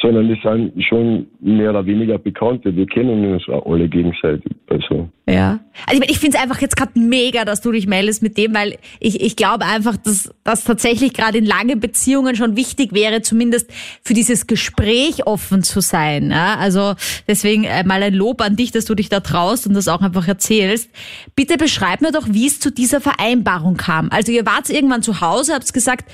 sondern 0.00 0.28
die 0.28 0.40
sind 0.42 0.84
schon 0.84 1.26
mehr 1.40 1.70
oder 1.70 1.84
weniger 1.84 2.18
Bekannte. 2.18 2.74
Wir 2.74 2.86
kennen 2.86 3.32
uns 3.32 3.48
auch 3.48 3.66
alle 3.66 3.88
gegenseitig. 3.88 4.52
Also 4.68 5.08
Ja. 5.28 5.58
Also 5.86 6.02
ich, 6.06 6.18
finde 6.18 6.36
es 6.36 6.42
einfach 6.42 6.60
jetzt 6.60 6.76
gerade 6.76 6.98
mega, 6.98 7.44
dass 7.44 7.62
du 7.62 7.72
dich 7.72 7.88
meldest 7.88 8.22
mit 8.22 8.36
dem, 8.36 8.54
weil 8.54 8.78
ich, 9.00 9.20
ich 9.20 9.34
glaube 9.34 9.64
einfach, 9.64 9.96
dass 9.96 10.32
das 10.44 10.62
tatsächlich 10.62 11.14
gerade 11.14 11.38
in 11.38 11.44
langen 11.44 11.80
Beziehungen 11.80 12.36
schon 12.36 12.56
wichtig 12.56 12.92
wäre, 12.92 13.22
zumindest 13.22 13.72
für 14.02 14.14
dieses 14.14 14.46
Gespräch 14.46 15.26
offen 15.26 15.64
zu 15.64 15.80
sein. 15.80 16.30
Ja? 16.30 16.56
Also 16.56 16.94
deswegen 17.26 17.64
äh, 17.64 17.82
mal 17.82 18.02
ein 18.02 18.14
Lob 18.14 18.40
an 18.40 18.54
dich, 18.54 18.70
dass 18.70 18.84
du 18.84 18.94
dich 18.94 19.08
da 19.08 19.18
traust 19.18 19.66
und 19.66 19.74
das 19.74 19.88
auch 19.88 20.00
einfach 20.00 20.28
erzählst. 20.28 20.90
Bitte 21.34 21.56
beschreib 21.56 22.02
mir 22.02 22.12
doch, 22.12 22.28
wie 22.30 22.46
es 22.46 22.60
zu 22.60 22.70
dieser 22.70 23.00
Vereinbarung 23.00 23.76
kam. 23.76 24.10
Also 24.12 24.30
ihr 24.30 24.46
wart 24.46 24.70
irgendwann 24.70 25.02
zu 25.02 25.20
Hause, 25.20 25.54
habt 25.54 25.72
gesagt, 25.72 26.08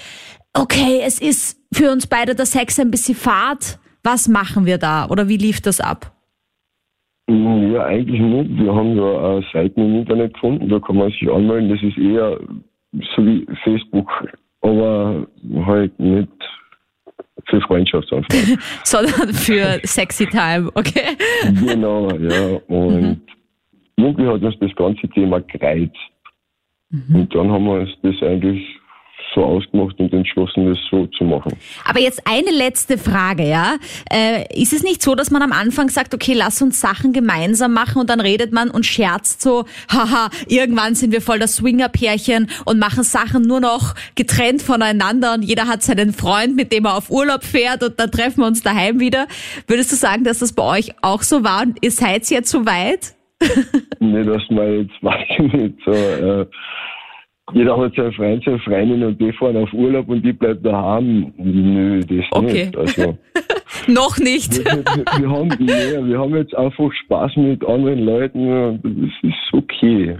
okay, 0.54 1.02
es 1.04 1.20
ist 1.20 1.58
für 1.74 1.90
uns 1.90 2.06
beide 2.06 2.34
der 2.34 2.46
Sex 2.46 2.78
ein 2.78 2.90
bisschen 2.90 3.14
fad. 3.14 3.78
Was 4.02 4.28
machen 4.28 4.66
wir 4.66 4.78
da? 4.78 5.06
Oder 5.08 5.28
wie 5.28 5.36
lief 5.36 5.60
das 5.60 5.80
ab? 5.80 6.12
Ja, 7.26 7.84
eigentlich 7.84 8.20
nicht. 8.20 8.58
Wir 8.58 8.74
haben 8.74 8.96
ja 8.96 9.38
äh, 9.38 9.42
Seiten 9.52 9.80
im 9.80 10.00
Internet 10.00 10.34
gefunden, 10.34 10.68
da 10.68 10.78
kann 10.78 10.96
man 10.96 11.10
sich 11.10 11.30
anmelden. 11.30 11.70
Das 11.70 11.82
ist 11.82 11.96
eher 11.96 12.38
so 13.16 13.24
wie 13.24 13.46
Facebook, 13.64 14.08
aber 14.60 15.26
halt 15.64 15.98
nicht 15.98 16.28
für 17.46 17.60
Freundschaftsanfragen. 17.62 18.58
Sondern 18.84 19.32
für 19.32 19.80
Sexy 19.84 20.26
Time, 20.26 20.70
okay? 20.74 21.16
genau, 21.66 22.10
ja. 22.10 22.60
Und 22.68 23.22
irgendwie 23.96 24.26
hat 24.26 24.42
uns 24.42 24.58
das 24.60 24.74
ganze 24.76 25.08
Thema 25.08 25.40
gereizt. 25.40 25.96
Und 27.12 27.34
dann 27.34 27.50
haben 27.50 27.64
wir 27.64 27.80
uns 27.80 27.90
das 28.02 28.14
eigentlich 28.22 28.64
so 29.34 29.44
ausgemacht 29.44 29.98
und 29.98 30.12
entschlossen, 30.12 30.66
das 30.66 30.78
so 30.90 31.06
zu 31.06 31.24
machen. 31.24 31.52
Aber 31.84 32.00
jetzt 32.00 32.22
eine 32.26 32.50
letzte 32.50 32.98
Frage, 32.98 33.48
ja. 33.48 33.76
Äh, 34.10 34.44
ist 34.60 34.72
es 34.72 34.82
nicht 34.82 35.02
so, 35.02 35.14
dass 35.14 35.30
man 35.30 35.42
am 35.42 35.52
Anfang 35.52 35.88
sagt, 35.88 36.14
okay, 36.14 36.32
lass 36.34 36.62
uns 36.62 36.80
Sachen 36.80 37.12
gemeinsam 37.12 37.72
machen 37.72 38.00
und 38.00 38.10
dann 38.10 38.20
redet 38.20 38.52
man 38.52 38.70
und 38.70 38.86
scherzt 38.86 39.42
so, 39.42 39.64
haha, 39.92 40.30
irgendwann 40.48 40.94
sind 40.94 41.12
wir 41.12 41.20
voll 41.20 41.38
das 41.38 41.56
Swinger-Pärchen 41.56 42.48
und 42.64 42.78
machen 42.78 43.02
Sachen 43.02 43.42
nur 43.42 43.60
noch 43.60 43.94
getrennt 44.14 44.62
voneinander 44.62 45.34
und 45.34 45.42
jeder 45.42 45.66
hat 45.66 45.82
seinen 45.82 46.12
Freund, 46.12 46.56
mit 46.56 46.72
dem 46.72 46.84
er 46.86 46.96
auf 46.96 47.10
Urlaub 47.10 47.44
fährt 47.44 47.82
und 47.82 47.98
dann 47.98 48.10
treffen 48.10 48.40
wir 48.40 48.46
uns 48.46 48.62
daheim 48.62 49.00
wieder. 49.00 49.26
Würdest 49.66 49.92
du 49.92 49.96
sagen, 49.96 50.24
dass 50.24 50.38
das 50.38 50.52
bei 50.52 50.62
euch 50.62 50.92
auch 51.02 51.22
so 51.22 51.44
war 51.44 51.62
und 51.62 51.78
ihr 51.82 51.90
seid 51.90 52.28
jetzt 52.30 52.50
so 52.50 52.64
weit? 52.66 53.14
nicht, 54.00 54.28
dass 54.28 54.42
man 54.50 54.80
jetzt, 54.80 54.94
weiß 55.02 55.26
ich 55.28 55.52
nicht, 55.52 55.78
so, 55.84 55.92
äh, 55.92 56.46
jeder 57.52 57.76
hat 57.76 57.94
seinen 57.94 58.12
Freund, 58.12 58.42
seine 58.44 58.58
Freundin 58.60 59.02
und 59.04 59.20
die 59.20 59.32
fahren 59.32 59.56
auf 59.56 59.72
Urlaub 59.72 60.08
und 60.08 60.22
die 60.22 60.32
bleibt 60.32 60.64
daheim. 60.64 61.32
Nö, 61.36 62.00
das 62.00 62.24
Okay. 62.30 62.64
nicht. 62.66 62.76
Also, 62.76 63.18
Noch 63.86 64.18
nicht. 64.18 64.64
wir, 64.64 64.84
wir, 64.84 65.04
wir, 65.20 65.30
haben, 65.30 65.48
nee, 65.58 66.08
wir 66.08 66.18
haben 66.18 66.34
jetzt 66.36 66.54
einfach 66.54 66.90
Spaß 67.04 67.32
mit 67.36 67.64
anderen 67.66 68.00
Leuten 68.00 68.48
und 68.48 68.82
das 68.84 69.30
ist 69.30 69.52
okay. 69.52 70.16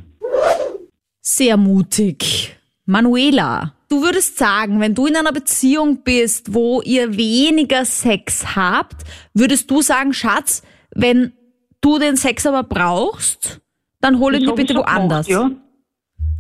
Sehr 1.21 1.57
mutig. 1.57 2.55
Manuela, 2.85 3.73
du 3.89 4.03
würdest 4.03 4.37
sagen, 4.37 4.79
wenn 4.81 4.95
du 4.95 5.07
in 5.07 5.17
einer 5.17 5.33
Beziehung 5.33 6.03
bist, 6.05 6.53
wo 6.53 6.83
ihr 6.83 7.17
weniger 7.17 7.87
Sex 7.87 8.55
habt, 8.55 9.05
würdest 9.33 9.71
du 9.71 9.81
sagen, 9.81 10.13
Schatz, 10.13 10.63
wenn 10.95 11.33
du 11.81 11.99
den 11.99 12.17
Sex 12.17 12.47
aber 12.47 12.63
brauchst, 12.63 13.63
dann 14.03 14.19
hol 14.19 14.35
ihn 14.35 14.45
dir 14.45 14.53
bitte 14.53 14.75
woanders. 14.75 15.27
Gemacht, 15.27 15.51
ja. 15.53 15.64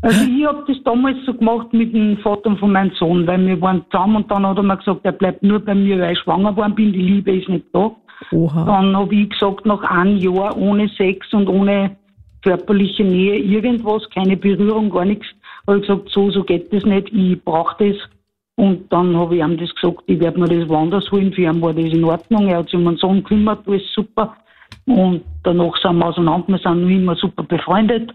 Also 0.05 0.31
ich 0.31 0.47
habe 0.47 0.65
das 0.69 0.77
damals 0.85 1.17
so 1.25 1.33
gemacht 1.33 1.73
mit 1.73 1.95
dem 1.95 2.19
Vater 2.19 2.55
von 2.57 2.73
meinem 2.73 2.91
Sohn, 2.99 3.27
weil 3.27 3.47
wir 3.47 3.59
waren 3.63 3.87
zusammen 3.91 4.17
und 4.17 4.31
dann 4.31 4.47
hat 4.47 4.59
er 4.59 4.63
mir 4.63 4.77
gesagt, 4.77 5.01
er 5.03 5.13
bleibt 5.13 5.43
nur 5.43 5.61
bei 5.61 5.75
mir, 5.75 5.99
weil 5.99 6.13
ich 6.13 6.19
schwanger 6.19 6.51
geworden 6.51 6.75
bin, 6.75 6.93
die 6.93 7.01
Liebe 7.01 7.35
ist 7.35 7.49
nicht 7.49 7.65
da. 7.73 7.91
Oha. 8.31 8.65
Dann 8.67 8.95
habe 8.95 9.15
ich 9.15 9.31
gesagt, 9.31 9.65
nach 9.65 9.83
einem 9.83 10.19
Jahr 10.19 10.55
ohne 10.59 10.91
Sex 10.91 11.33
und 11.33 11.49
ohne 11.49 11.97
körperliche 12.43 13.03
Nähe 13.03 13.39
irgendwas, 13.39 14.03
keine 14.11 14.37
Berührung, 14.37 14.91
gar 14.91 15.07
nichts, 15.07 15.27
habe 15.67 15.79
ich 15.79 15.87
gesagt, 15.87 16.11
so, 16.11 16.31
so 16.31 16.45
geht 16.45 16.71
das 16.71 16.85
nicht, 16.85 17.11
ich 17.11 17.43
brauche 17.43 17.75
das. 17.83 17.97
Und 18.57 18.93
dann 18.93 19.17
habe 19.17 19.37
ich 19.37 19.43
ihm 19.43 19.57
das 19.57 19.75
gesagt, 19.75 20.03
ich 20.07 20.21
werde 20.21 20.39
mir 20.39 20.49
das 20.49 20.69
woanders 20.69 21.11
holen, 21.11 21.33
für 21.33 21.45
ihn 21.45 21.63
war 21.63 21.73
das 21.73 21.93
in 21.93 22.05
Ordnung, 22.05 22.49
er 22.49 22.59
hat 22.59 22.67
sich 22.67 22.75
um 22.75 22.85
meinen 22.85 22.99
Sohn 22.99 23.23
gekümmert, 23.23 23.67
alles 23.67 23.83
super. 23.95 24.37
Und 24.85 25.23
danach 25.45 25.75
sind 25.79 25.97
wir 25.97 26.07
auseinander, 26.09 26.49
wir 26.49 26.59
sind 26.59 26.83
noch 26.83 26.91
immer 26.91 27.17
super 27.17 27.43
befreundet. 27.43 28.15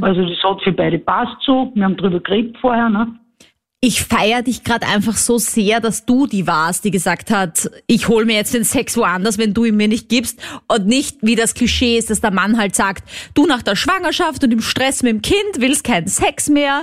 Also 0.00 0.24
das 0.24 0.42
hat 0.42 0.62
für 0.62 0.72
beide 0.72 0.98
passt 0.98 1.36
so, 1.46 1.70
wir 1.74 1.84
haben 1.84 1.96
drüber 1.96 2.20
geredet 2.20 2.56
vorher, 2.60 2.88
ne? 2.88 3.16
Ich 3.82 4.02
feier 4.02 4.42
dich 4.42 4.62
gerade 4.62 4.86
einfach 4.86 5.14
so 5.14 5.38
sehr, 5.38 5.80
dass 5.80 6.04
du 6.04 6.26
die 6.26 6.46
warst, 6.46 6.84
die 6.84 6.90
gesagt 6.90 7.30
hat, 7.30 7.70
ich 7.86 8.08
hol 8.08 8.26
mir 8.26 8.34
jetzt 8.34 8.52
den 8.52 8.64
Sex 8.64 8.94
woanders, 8.98 9.38
wenn 9.38 9.54
du 9.54 9.64
ihn 9.64 9.76
mir 9.76 9.88
nicht 9.88 10.10
gibst. 10.10 10.42
Und 10.68 10.86
nicht, 10.86 11.16
wie 11.22 11.34
das 11.34 11.54
Klischee 11.54 11.96
ist, 11.96 12.10
dass 12.10 12.20
der 12.20 12.30
Mann 12.30 12.58
halt 12.58 12.74
sagt, 12.74 13.04
du 13.32 13.46
nach 13.46 13.62
der 13.62 13.76
Schwangerschaft 13.76 14.44
und 14.44 14.52
im 14.52 14.60
Stress 14.60 15.02
mit 15.02 15.12
dem 15.12 15.22
Kind 15.22 15.60
willst 15.60 15.84
keinen 15.84 16.08
Sex 16.08 16.50
mehr. 16.50 16.82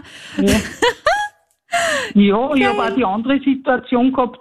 Ja, 2.15 2.51
ich 2.55 2.65
habe 2.65 2.83
auch 2.83 2.95
die 2.95 3.05
andere 3.05 3.39
Situation 3.41 4.11
gehabt, 4.11 4.39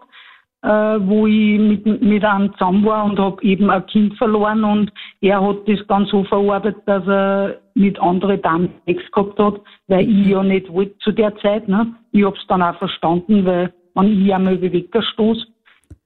wo 0.66 1.26
ich 1.26 1.58
mit, 1.58 2.02
mit 2.02 2.25
einem 2.25 2.52
zusammen 2.54 2.85
war 2.85 3.04
und 3.04 3.18
habe 3.18 3.42
eben 3.42 3.70
ein 3.70 3.87
Kind 3.87 4.16
verloren 4.18 4.64
und 4.64 4.92
er 5.20 5.40
hat 5.40 5.58
das 5.66 5.78
dann 5.88 6.06
so 6.06 6.25
verarbeitet, 6.25 6.76
dass 6.87 7.06
er 7.06 7.61
mit 7.75 8.00
anderen 8.00 8.42
Damen 8.42 8.70
Sex 8.87 9.02
gehabt 9.12 9.38
hat, 9.38 9.61
weil 9.87 10.08
ich 10.08 10.26
ja 10.26 10.42
nicht 10.42 10.73
wollte 10.73 10.96
zu 10.99 11.12
der 11.12 11.37
Zeit. 11.37 11.68
Ne? 11.68 11.94
Ich 12.12 12.25
habe 12.25 12.37
es 12.37 12.46
dann 12.49 12.62
auch 12.62 12.76
verstanden, 12.78 13.44
weil 13.44 13.73
wenn 13.94 14.25
ich 14.25 14.35
einmal 14.35 14.54
über 14.54 14.73
Wecker 14.73 15.02
stoß, 15.02 15.46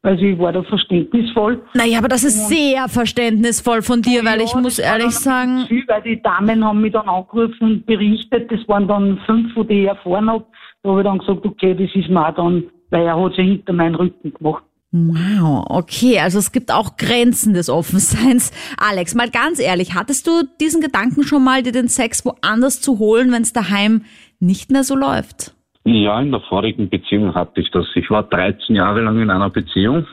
also 0.03 0.23
ich 0.23 0.39
war 0.39 0.53
da 0.53 0.63
verständnisvoll. 0.63 1.63
Naja, 1.75 1.99
aber 1.99 2.09
das 2.09 2.25
ist 2.25 2.49
sehr 2.49 2.89
verständnisvoll 2.89 3.83
von 3.83 4.01
dir, 4.01 4.25
weil 4.25 4.41
ich 4.41 4.55
muss 4.55 4.79
ehrlich 4.79 5.11
sagen, 5.11 5.67
Viel, 5.69 5.85
weil 5.89 6.03
die 6.03 6.23
Damen 6.23 6.65
haben 6.65 6.81
mich 6.81 6.93
dann 6.93 7.09
angerufen 7.09 7.61
und 7.61 7.87
berichtet, 7.87 8.51
das 8.51 8.67
waren 8.67 8.89
dann 8.89 9.19
fünf, 9.27 9.53
von 9.53 9.67
denen 9.67 9.83
ich 9.83 9.89
erfahren 9.89 10.31
habe. 10.31 10.47
Da 10.83 10.91
habe 10.91 11.01
ich 11.01 11.07
dann 11.07 11.19
gesagt, 11.19 11.45
okay, 11.45 11.75
das 11.75 11.95
ist 11.95 12.09
mir 12.09 12.27
auch 12.27 12.35
dann, 12.35 12.65
weil 12.91 13.07
er 13.07 13.21
hat 13.21 13.35
sich 13.35 13.47
hinter 13.47 13.73
meinen 13.73 13.95
Rücken 13.95 14.35
gemacht. 14.35 14.65
wow, 14.93 15.65
okay, 15.69 16.19
also 16.19 16.39
es 16.39 16.53
gibt 16.53 16.73
auch 16.73 16.97
Grenzen 16.97 17.55
des 17.55 17.71
Offenseins. 17.71 18.53
Alex, 18.77 19.15
mal 19.15 19.31
ganz 19.31 19.61
ehrlich, 19.61 19.95
hattest 19.95 20.27
du 20.27 20.43
diesen 20.61 20.81
Gedanken 20.81 21.23
schon 21.23 21.45
mal, 21.45 21.63
dir 21.63 21.73
den 21.73 21.89
Sex 21.89 22.25
woanders 22.25 22.81
zu 22.81 22.99
holen, 22.99 23.33
wenn 23.33 23.43
es 23.43 23.53
daheim 23.53 24.05
nicht 24.41 24.71
mehr 24.71 24.85
so 24.85 24.97
läuft? 24.97 25.55
Ja, 25.85 26.21
in 26.21 26.31
der 26.31 26.41
vorigen 26.41 26.89
Beziehung 26.89 27.35
hatte 27.35 27.61
ich 27.61 27.71
das. 27.71 27.87
Ich 27.95 28.11
war 28.11 28.25
13 28.25 28.77
Jahre 28.77 29.01
lang 29.01 29.21
in 29.21 29.31
einer 29.31 29.49
Beziehung, 29.49 30.07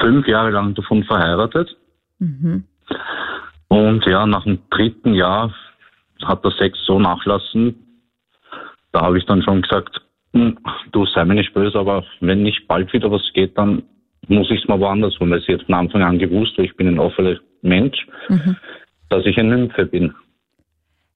fünf 0.00 0.26
Jahre 0.26 0.50
lang 0.50 0.74
davon 0.74 1.04
verheiratet. 1.04 1.76
Und 3.68 4.04
ja, 4.06 4.26
nach 4.26 4.44
dem 4.44 4.58
dritten 4.70 5.14
Jahr 5.14 5.54
hat 6.22 6.44
der 6.44 6.50
Sex 6.52 6.78
so 6.84 6.98
nachlassen. 6.98 7.74
Da 8.92 9.00
habe 9.00 9.18
ich 9.18 9.24
dann 9.24 9.42
schon 9.42 9.62
gesagt, 9.62 10.02
du 10.32 11.06
sei 11.06 11.24
mir 11.24 11.34
nicht 11.34 11.54
böse, 11.54 11.78
aber 11.78 12.04
wenn 12.20 12.42
nicht 12.42 12.66
bald 12.68 12.92
wieder 12.92 13.10
was 13.10 13.22
geht, 13.34 13.56
dann 13.56 13.82
muss 14.28 14.50
ich 14.50 14.62
es 14.62 14.68
mal 14.68 14.80
woanders 14.80 15.18
holen, 15.18 15.30
weil 15.30 15.40
sie 15.42 15.52
jetzt 15.52 15.66
von 15.66 15.74
Anfang 15.74 16.02
an 16.02 16.18
gewusst, 16.18 16.56
weil 16.56 16.66
ich 16.66 16.76
bin 16.76 16.88
ein 16.88 16.98
offener 16.98 17.38
Mensch, 17.62 18.06
dass 19.08 19.26
ich 19.26 19.36
ein 19.38 19.48
Nymphe 19.48 19.86
bin. 19.86 20.14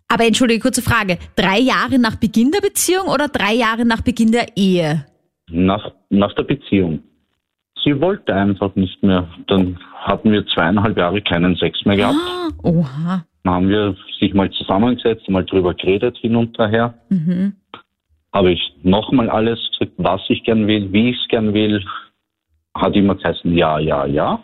Aber 0.08 0.25
entschuldige, 0.25 0.61
kurze 0.61 0.82
Frage. 0.82 1.18
Drei 1.35 1.58
Jahre 1.58 1.99
nach 1.99 2.16
Beginn 2.16 2.52
der 2.52 2.61
Beziehung 2.61 3.08
oder 3.08 3.28
drei 3.28 3.54
Jahre 3.54 3.85
nach 3.85 4.02
Beginn 4.02 4.32
der 4.32 4.56
Ehe? 4.56 5.04
nach, 5.50 5.92
nach 6.11 6.32
der 6.35 6.44
Beziehung. 6.44 7.00
Sie 7.85 8.00
wollte 8.00 8.35
einfach 8.35 8.75
nicht 8.75 9.02
mehr. 9.02 9.28
Dann 9.46 9.78
hatten 9.94 10.32
wir 10.32 10.46
zweieinhalb 10.46 10.96
Jahre 10.96 11.23
keinen 11.23 11.56
Sex 11.56 11.85
mehr 11.85 11.96
gehabt. 11.96 12.16
Ah, 12.16 12.49
Oha. 12.62 13.25
Dann 13.44 13.54
haben 13.54 13.68
wir 13.68 13.96
sich 14.18 14.35
mal 14.35 14.50
zusammengesetzt, 14.50 15.28
mal 15.28 15.44
drüber 15.44 15.75
geredet, 15.75 16.16
hin 16.18 16.35
und 16.35 16.58
her. 16.58 16.94
Mhm. 17.11 17.54
Habe 18.36 18.52
ich 18.52 18.74
nochmal 18.82 19.30
alles 19.30 19.58
gesagt, 19.70 19.94
was 19.96 20.20
ich 20.28 20.44
gern 20.44 20.66
will, 20.66 20.92
wie 20.92 21.08
ich 21.08 21.16
es 21.16 21.28
gern 21.28 21.54
will. 21.54 21.82
Hat 22.74 22.94
immer 22.94 23.14
geheißen, 23.14 23.56
ja, 23.56 23.78
ja, 23.78 24.04
ja. 24.04 24.42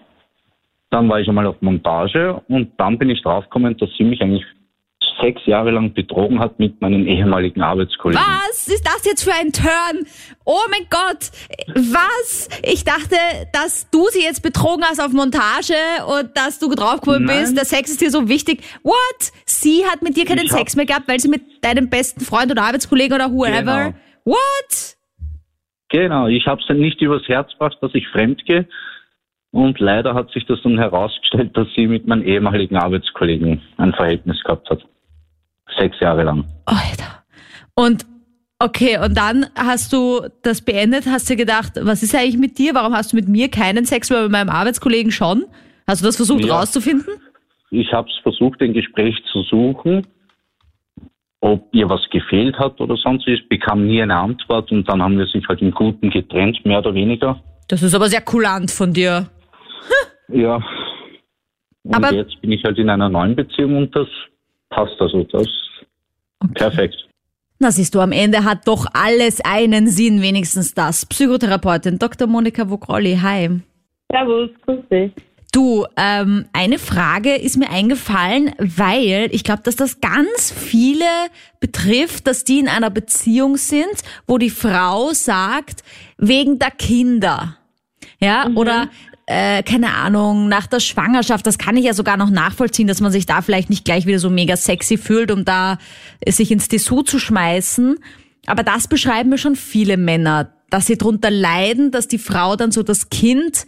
Dann 0.88 1.10
war 1.10 1.20
ich 1.20 1.28
einmal 1.28 1.46
auf 1.46 1.60
Montage 1.60 2.40
und 2.48 2.72
dann 2.78 2.96
bin 2.96 3.10
ich 3.10 3.20
draufgekommen, 3.20 3.76
dass 3.76 3.90
sie 3.98 4.04
mich 4.04 4.22
eigentlich 4.22 4.46
sechs 5.20 5.44
Jahre 5.46 5.70
lang 5.70 5.92
betrogen 5.94 6.38
hat 6.40 6.58
mit 6.58 6.80
meinen 6.80 7.06
ehemaligen 7.06 7.62
Arbeitskollegen. 7.62 8.22
Was 8.24 8.68
ist 8.68 8.86
das 8.86 9.04
jetzt 9.04 9.24
für 9.24 9.32
ein 9.32 9.52
Turn? 9.52 10.06
Oh 10.44 10.60
mein 10.70 10.86
Gott, 10.90 11.30
was? 11.74 12.48
Ich 12.62 12.84
dachte, 12.84 13.16
dass 13.52 13.88
du 13.90 14.06
sie 14.10 14.22
jetzt 14.22 14.42
betrogen 14.42 14.84
hast 14.84 15.00
auf 15.00 15.12
Montage 15.12 15.74
und 16.06 16.36
dass 16.36 16.58
du 16.58 16.68
draufgekommen 16.74 17.26
bist, 17.26 17.56
der 17.56 17.64
Sex 17.64 17.90
ist 17.90 18.00
dir 18.00 18.10
so 18.10 18.28
wichtig. 18.28 18.62
What? 18.82 19.32
Sie 19.44 19.84
hat 19.84 20.02
mit 20.02 20.16
dir 20.16 20.24
keinen 20.24 20.44
Ich 20.44 20.52
Sex 20.52 20.76
mehr 20.76 20.86
gehabt, 20.86 21.08
weil 21.08 21.20
sie 21.20 21.28
mit 21.28 21.42
deinem 21.62 21.88
besten 21.88 22.20
Freund 22.20 22.50
oder 22.50 22.62
Arbeitskollegen 22.62 23.14
oder 23.14 23.30
whoever. 23.30 23.60
Genau. 23.60 23.94
What? 24.24 24.96
Genau, 25.88 26.26
ich 26.26 26.46
habe 26.46 26.60
es 26.60 26.76
nicht 26.76 27.00
übers 27.02 27.28
Herz 27.28 27.52
gebracht, 27.52 27.76
dass 27.80 27.94
ich 27.94 28.08
fremd 28.08 28.44
gehe. 28.46 28.66
Und 29.52 29.78
leider 29.80 30.14
hat 30.14 30.30
sich 30.32 30.46
das 30.46 30.62
dann 30.62 30.78
herausgestellt, 30.78 31.54
dass 31.54 31.68
sie 31.76 31.86
mit 31.86 32.06
meinen 32.06 32.24
ehemaligen 32.24 32.76
Arbeitskollegen 32.76 33.60
ein 33.76 33.92
Verhältnis 33.92 34.42
gehabt 34.42 34.70
hat. 34.70 34.82
Sechs 35.78 35.98
Jahre 36.00 36.22
lang. 36.24 36.44
Alter. 36.66 37.24
Und 37.74 38.04
okay, 38.58 38.98
und 38.98 39.16
dann 39.16 39.46
hast 39.56 39.92
du 39.92 40.26
das 40.42 40.62
beendet, 40.62 41.06
hast 41.06 41.28
dir 41.30 41.36
gedacht, 41.36 41.72
was 41.80 42.02
ist 42.02 42.14
eigentlich 42.14 42.38
mit 42.38 42.58
dir? 42.58 42.74
Warum 42.74 42.94
hast 42.94 43.12
du 43.12 43.16
mit 43.16 43.28
mir 43.28 43.48
keinen 43.50 43.84
Sex 43.84 44.10
mehr, 44.10 44.22
mit 44.22 44.32
meinem 44.32 44.50
Arbeitskollegen 44.50 45.10
schon? 45.12 45.44
Hast 45.86 46.02
du 46.02 46.06
das 46.06 46.16
versucht 46.16 46.44
Ja. 46.44 46.58
rauszufinden? 46.58 47.14
Ich 47.70 47.92
habe 47.92 48.08
es 48.08 48.16
versucht, 48.22 48.60
ein 48.60 48.74
Gespräch 48.74 49.16
zu 49.32 49.42
suchen, 49.44 50.06
ob 51.40 51.68
ihr 51.72 51.88
was 51.88 52.02
gefehlt 52.10 52.58
hat 52.58 52.80
oder 52.80 52.96
sonst. 52.96 53.26
Ich 53.26 53.48
bekam 53.48 53.86
nie 53.86 54.02
eine 54.02 54.16
Antwort 54.16 54.70
und 54.70 54.88
dann 54.88 55.02
haben 55.02 55.18
wir 55.18 55.26
sich 55.26 55.46
halt 55.48 55.60
im 55.62 55.70
Guten 55.72 56.10
getrennt, 56.10 56.64
mehr 56.64 56.78
oder 56.78 56.94
weniger. 56.94 57.42
Das 57.68 57.82
ist 57.82 57.94
aber 57.94 58.08
sehr 58.08 58.20
kulant 58.20 58.70
von 58.70 58.92
dir. 58.92 59.28
Ja. 60.28 60.62
Und 61.84 61.94
Aber- 61.94 62.12
jetzt 62.14 62.40
bin 62.40 62.52
ich 62.52 62.62
halt 62.62 62.78
in 62.78 62.88
einer 62.90 63.08
neuen 63.08 63.34
Beziehung 63.34 63.76
und 63.76 63.96
das 63.96 64.06
passt 64.72 65.00
also. 65.00 65.22
Das 65.24 65.46
perfekt. 66.54 66.96
Na 67.58 67.70
siehst 67.70 67.94
du, 67.94 68.00
am 68.00 68.10
Ende 68.10 68.44
hat 68.44 68.66
doch 68.66 68.86
alles 68.92 69.40
einen 69.44 69.86
Sinn, 69.86 70.20
wenigstens 70.20 70.74
das. 70.74 71.06
Psychotherapeutin 71.06 71.98
Dr. 71.98 72.26
Monika 72.26 72.68
Vogrolli, 72.68 73.18
hi. 73.22 73.60
Servus, 74.10 74.50
grüß 74.66 74.80
dich. 74.90 75.12
Du, 75.52 75.84
ähm, 75.98 76.46
eine 76.54 76.78
Frage 76.78 77.36
ist 77.36 77.58
mir 77.58 77.70
eingefallen, 77.70 78.52
weil 78.58 79.28
ich 79.32 79.44
glaube, 79.44 79.62
dass 79.62 79.76
das 79.76 80.00
ganz 80.00 80.50
viele 80.50 81.04
betrifft, 81.60 82.26
dass 82.26 82.42
die 82.44 82.58
in 82.58 82.68
einer 82.68 82.88
Beziehung 82.88 83.58
sind, 83.58 84.02
wo 84.26 84.38
die 84.38 84.50
Frau 84.50 85.12
sagt, 85.12 85.84
wegen 86.16 86.58
der 86.58 86.70
Kinder. 86.70 87.58
Ja, 88.18 88.48
oder 88.54 88.88
äh, 89.32 89.62
keine 89.62 89.94
Ahnung, 89.94 90.48
nach 90.48 90.66
der 90.66 90.80
Schwangerschaft, 90.80 91.46
das 91.46 91.56
kann 91.56 91.78
ich 91.78 91.86
ja 91.86 91.94
sogar 91.94 92.18
noch 92.18 92.28
nachvollziehen, 92.28 92.86
dass 92.86 93.00
man 93.00 93.10
sich 93.10 93.24
da 93.24 93.40
vielleicht 93.40 93.70
nicht 93.70 93.84
gleich 93.84 94.04
wieder 94.04 94.18
so 94.18 94.28
mega 94.28 94.56
sexy 94.58 94.98
fühlt, 94.98 95.30
um 95.30 95.46
da 95.46 95.78
äh, 96.20 96.30
sich 96.30 96.50
ins 96.50 96.68
Dessous 96.68 97.04
zu 97.06 97.18
schmeißen. 97.18 97.98
Aber 98.44 98.62
das 98.62 98.88
beschreiben 98.88 99.30
mir 99.30 99.38
schon 99.38 99.56
viele 99.56 99.96
Männer, 99.96 100.52
dass 100.68 100.86
sie 100.86 100.98
drunter 100.98 101.30
leiden, 101.30 101.90
dass 101.90 102.08
die 102.08 102.18
Frau 102.18 102.56
dann 102.56 102.72
so 102.72 102.82
das 102.82 103.08
Kind 103.08 103.66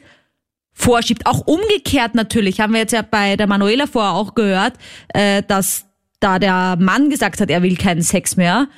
vorschiebt. 0.75 1.25
Auch 1.25 1.47
umgekehrt 1.47 2.14
natürlich, 2.14 2.61
haben 2.61 2.75
wir 2.75 2.80
jetzt 2.80 2.92
ja 2.92 3.02
bei 3.02 3.37
der 3.37 3.47
Manuela 3.47 3.87
vorher 3.87 4.12
auch 4.12 4.35
gehört, 4.35 4.75
äh, 5.14 5.42
dass 5.49 5.87
da 6.21 6.38
der 6.38 6.76
Mann 6.78 7.09
gesagt 7.09 7.40
hat, 7.40 7.49
er 7.49 7.62
will 7.62 7.76
keinen 7.76 8.02
Sex 8.02 8.37
mehr. 8.37 8.68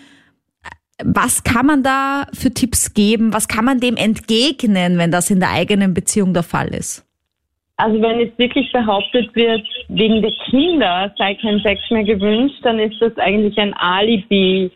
Was 1.04 1.44
kann 1.44 1.66
man 1.66 1.82
da 1.82 2.26
für 2.32 2.50
Tipps 2.50 2.94
geben? 2.94 3.34
Was 3.34 3.48
kann 3.48 3.64
man 3.64 3.80
dem 3.80 3.96
entgegnen, 3.96 4.98
wenn 4.98 5.10
das 5.10 5.30
in 5.30 5.40
der 5.40 5.50
eigenen 5.52 5.92
Beziehung 5.92 6.32
der 6.32 6.42
Fall 6.42 6.68
ist? 6.68 7.06
Also 7.78 8.00
wenn 8.00 8.20
jetzt 8.20 8.38
wirklich 8.38 8.72
behauptet 8.72 9.34
wird, 9.34 9.62
wegen 9.88 10.22
der 10.22 10.32
Kinder 10.48 11.12
sei 11.18 11.34
kein 11.34 11.60
Sex 11.60 11.82
mehr 11.90 12.04
gewünscht, 12.04 12.58
dann 12.62 12.78
ist 12.78 12.96
das 13.00 13.16
eigentlich 13.18 13.58
ein 13.58 13.74
Alibi. 13.74 14.70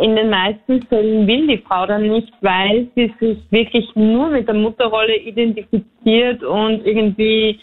In 0.00 0.16
den 0.16 0.30
meisten 0.30 0.82
Fällen 0.88 1.28
will 1.28 1.46
die 1.46 1.58
Frau 1.58 1.86
dann 1.86 2.08
nicht, 2.08 2.32
weil 2.40 2.88
sie 2.96 3.12
sich 3.20 3.38
wirklich 3.50 3.86
nur 3.94 4.30
mit 4.30 4.48
der 4.48 4.54
Mutterrolle 4.54 5.16
identifiziert 5.18 6.42
und 6.42 6.84
irgendwie 6.84 7.60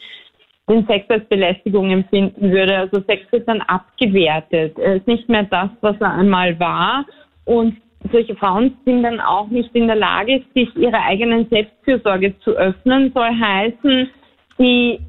den 0.69 0.85
Sex 0.85 1.09
als 1.09 1.25
Belästigung 1.27 1.89
empfinden 1.91 2.51
würde. 2.51 2.77
Also 2.77 3.01
Sex 3.07 3.29
wird 3.31 3.47
dann 3.47 3.61
abgewertet. 3.61 4.77
Er 4.77 4.95
ist 4.95 5.07
nicht 5.07 5.27
mehr 5.27 5.43
das, 5.43 5.69
was 5.81 5.95
er 5.99 6.13
einmal 6.13 6.57
war. 6.59 7.05
Und 7.45 7.77
solche 8.11 8.35
Frauen 8.35 8.77
sind 8.85 9.03
dann 9.03 9.19
auch 9.19 9.47
nicht 9.47 9.73
in 9.75 9.87
der 9.87 9.95
Lage, 9.95 10.43
sich 10.53 10.75
ihrer 10.75 11.03
eigenen 11.03 11.47
Selbstfürsorge 11.49 12.37
zu 12.39 12.51
öffnen. 12.51 13.11
Soll 13.13 13.29
heißen, 13.29 14.09
sie 14.57 14.99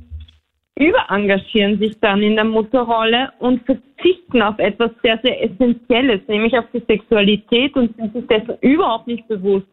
überengagieren 0.79 1.79
sich 1.79 1.99
dann 2.01 2.23
in 2.23 2.37
der 2.37 2.45
Mutterrolle 2.45 3.33
und 3.41 3.63
verzichten 3.67 4.43
auf 4.43 4.59
etwas 4.59 4.91
sehr, 5.03 5.19
sehr 5.23 5.43
Essentielles, 5.43 6.21
nämlich 6.29 6.57
auf 6.57 6.67
die 6.73 6.83
Sexualität 6.89 7.75
und 7.75 7.97
sind 7.97 8.13
sich 8.13 8.27
dessen 8.27 8.57
überhaupt 8.61 9.09
nicht 9.09 9.27
bewusst. 9.27 9.67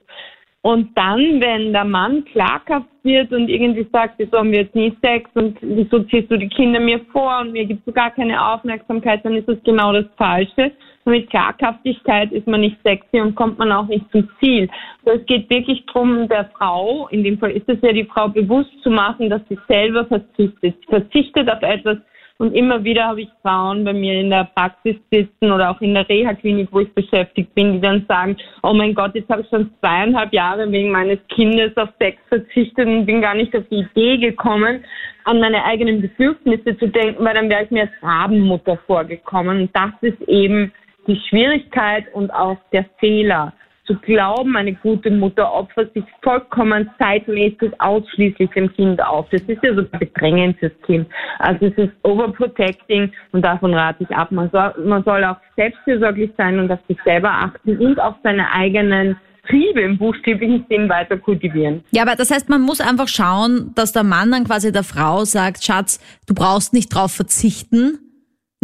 Und 0.62 0.98
dann, 0.98 1.40
wenn 1.42 1.74
der 1.74 1.86
Mann 1.86 2.26
klaghaft 2.26 2.90
wird 3.04 3.32
und 3.32 3.50
irgendwie 3.50 3.88
sagt, 3.94 4.16
wieso 4.18 4.40
haben 4.40 4.52
wir 4.52 4.62
jetzt 4.62 4.74
nie 4.74 4.98
Sex 5.04 5.30
und 5.36 5.60
wieso 5.62 6.00
ziehst 6.06 6.32
du 6.32 6.38
die 6.40 6.50
Kinder 6.50 6.80
mir 6.80 7.00
vor 7.12 7.42
und 7.42 7.52
mir 7.52 7.66
gibst 7.66 7.88
du 7.88 7.92
gar 7.92 8.10
keine 8.10 8.44
Aufmerksamkeit, 8.44 9.24
dann 9.24 9.36
ist 9.36 9.48
das 9.48 9.62
genau 9.64 9.94
das 9.94 10.06
Falsche. 10.18 10.72
Mit 11.08 11.30
Klaghaftigkeit 11.30 12.32
ist 12.32 12.48
man 12.48 12.62
nicht 12.62 12.78
sexy 12.84 13.22
und 13.22 13.36
kommt 13.36 13.60
man 13.60 13.72
auch 13.72 13.88
nicht 13.88 14.10
zum 14.12 14.28
Ziel. 14.40 14.68
Also 15.06 15.20
es 15.20 15.26
geht 15.28 15.50
wirklich 15.52 15.86
darum, 15.86 16.28
der 16.28 16.50
Frau, 16.58 17.08
in 17.10 17.24
dem 17.24 17.38
Fall 17.38 17.52
ist 17.52 17.70
es 17.70 17.78
ja 17.84 17.94
die 17.94 18.06
Frau, 18.06 18.28
bewusst 18.28 18.72
zu 18.82 18.90
machen, 18.90 19.30
dass 19.30 19.42
sie 19.48 19.60
selber 19.68 20.06
verzichtet. 20.06 20.76
Sie 20.82 20.88
verzichtet 20.90 21.50
auf 21.50 21.62
etwas, 21.62 21.98
und 22.38 22.54
immer 22.54 22.84
wieder 22.84 23.06
habe 23.06 23.22
ich 23.22 23.30
Frauen 23.42 23.86
bei 23.86 23.94
mir 23.94 24.20
in 24.20 24.30
der 24.30 24.50
Praxis 24.56 24.98
sitzen 25.10 25.52
oder 25.54 25.72
auch 25.72 25.80
in 25.80 25.94
der 25.94 26.08
Reha-Klinik, 26.08 26.68
wo 26.70 26.82
ich 26.82 26.94
beschäftigt 26.94 27.56
bin, 27.56 27.74
die 27.74 27.80
dann 27.80 28.06
sagen, 28.10 28.36
oh 28.62 28.74
mein 28.74 28.94
Gott, 28.94 29.16
jetzt 29.16 29.30
habe 29.30 29.42
ich 29.42 29.48
schon 29.48 29.72
zweieinhalb 29.80 30.34
Jahre 30.34 30.70
wegen 30.70 30.92
meines 30.92 31.20
Kindes 31.30 31.76
auf 31.78 31.90
Sex 31.98 32.18
verzichtet 32.28 32.88
und 32.88 33.06
bin 33.06 33.22
gar 33.22 33.36
nicht 33.36 33.56
auf 33.56 33.64
die 33.72 33.86
Idee 33.90 34.18
gekommen, 34.18 34.84
an 35.24 35.40
meine 35.40 35.64
eigenen 35.64 36.02
Bedürfnisse 36.02 36.78
zu 36.78 36.88
denken, 36.90 37.24
weil 37.24 37.36
dann 37.36 37.50
wäre 37.50 37.64
ich 37.64 37.72
mir 37.72 37.84
als 37.84 38.04
Rabenmutter 38.04 38.78
vorgekommen. 38.86 39.62
Und 39.62 39.70
das 39.74 39.92
ist 40.02 40.22
eben 40.28 40.74
die 41.08 41.20
Schwierigkeit 41.30 42.06
und 42.14 42.32
auch 42.32 42.58
der 42.72 42.86
Fehler 43.00 43.54
zu 43.86 43.96
glauben, 44.00 44.56
eine 44.56 44.74
gute 44.74 45.12
Mutter 45.12 45.52
opfert 45.54 45.94
sich 45.94 46.04
vollkommen 46.24 46.90
zeitmäßig 46.98 47.72
ausschließlich 47.80 48.50
dem 48.52 48.74
Kind 48.74 49.04
auf. 49.04 49.28
Das 49.32 49.42
ist 49.42 49.64
ja 49.64 49.76
sogar 49.76 50.00
bedrängend 50.00 50.58
fürs 50.58 50.74
Kind. 50.86 51.08
Also 51.40 51.68
es 51.68 51.78
ist 51.78 51.92
overprotecting 52.04 53.12
und 53.32 53.46
davon 53.46 53.74
rate 53.74 54.04
ich 54.04 54.16
ab. 54.16 54.32
Man 54.32 54.50
soll, 54.50 54.74
man 54.84 55.04
soll 55.04 55.24
auch 55.24 55.38
selbstfürsorglich 55.56 56.32
sein 56.38 56.60
und 56.60 56.72
auf 56.72 56.80
sich 56.88 56.98
selber 57.06 57.30
achten 57.30 57.78
und 57.78 58.00
auch 58.00 58.16
seine 58.24 58.52
eigenen 58.52 59.18
Triebe 59.48 59.82
im 59.82 60.00
buchstäblichen 60.00 60.66
Sinn 60.68 60.90
weiter 60.90 61.18
kultivieren. 61.18 61.84
Ja, 61.92 62.02
aber 62.02 62.16
das 62.16 62.32
heißt, 62.32 62.50
man 62.50 62.62
muss 62.62 62.82
einfach 62.82 63.08
schauen, 63.08 63.72
dass 63.76 63.92
der 63.92 64.04
Mann 64.04 64.32
dann 64.32 64.46
quasi 64.46 64.72
der 64.72 64.84
Frau 64.84 65.24
sagt, 65.26 65.64
Schatz, 65.64 66.00
du 66.28 66.34
brauchst 66.34 66.74
nicht 66.74 66.90
drauf 66.90 67.12
verzichten, 67.12 68.00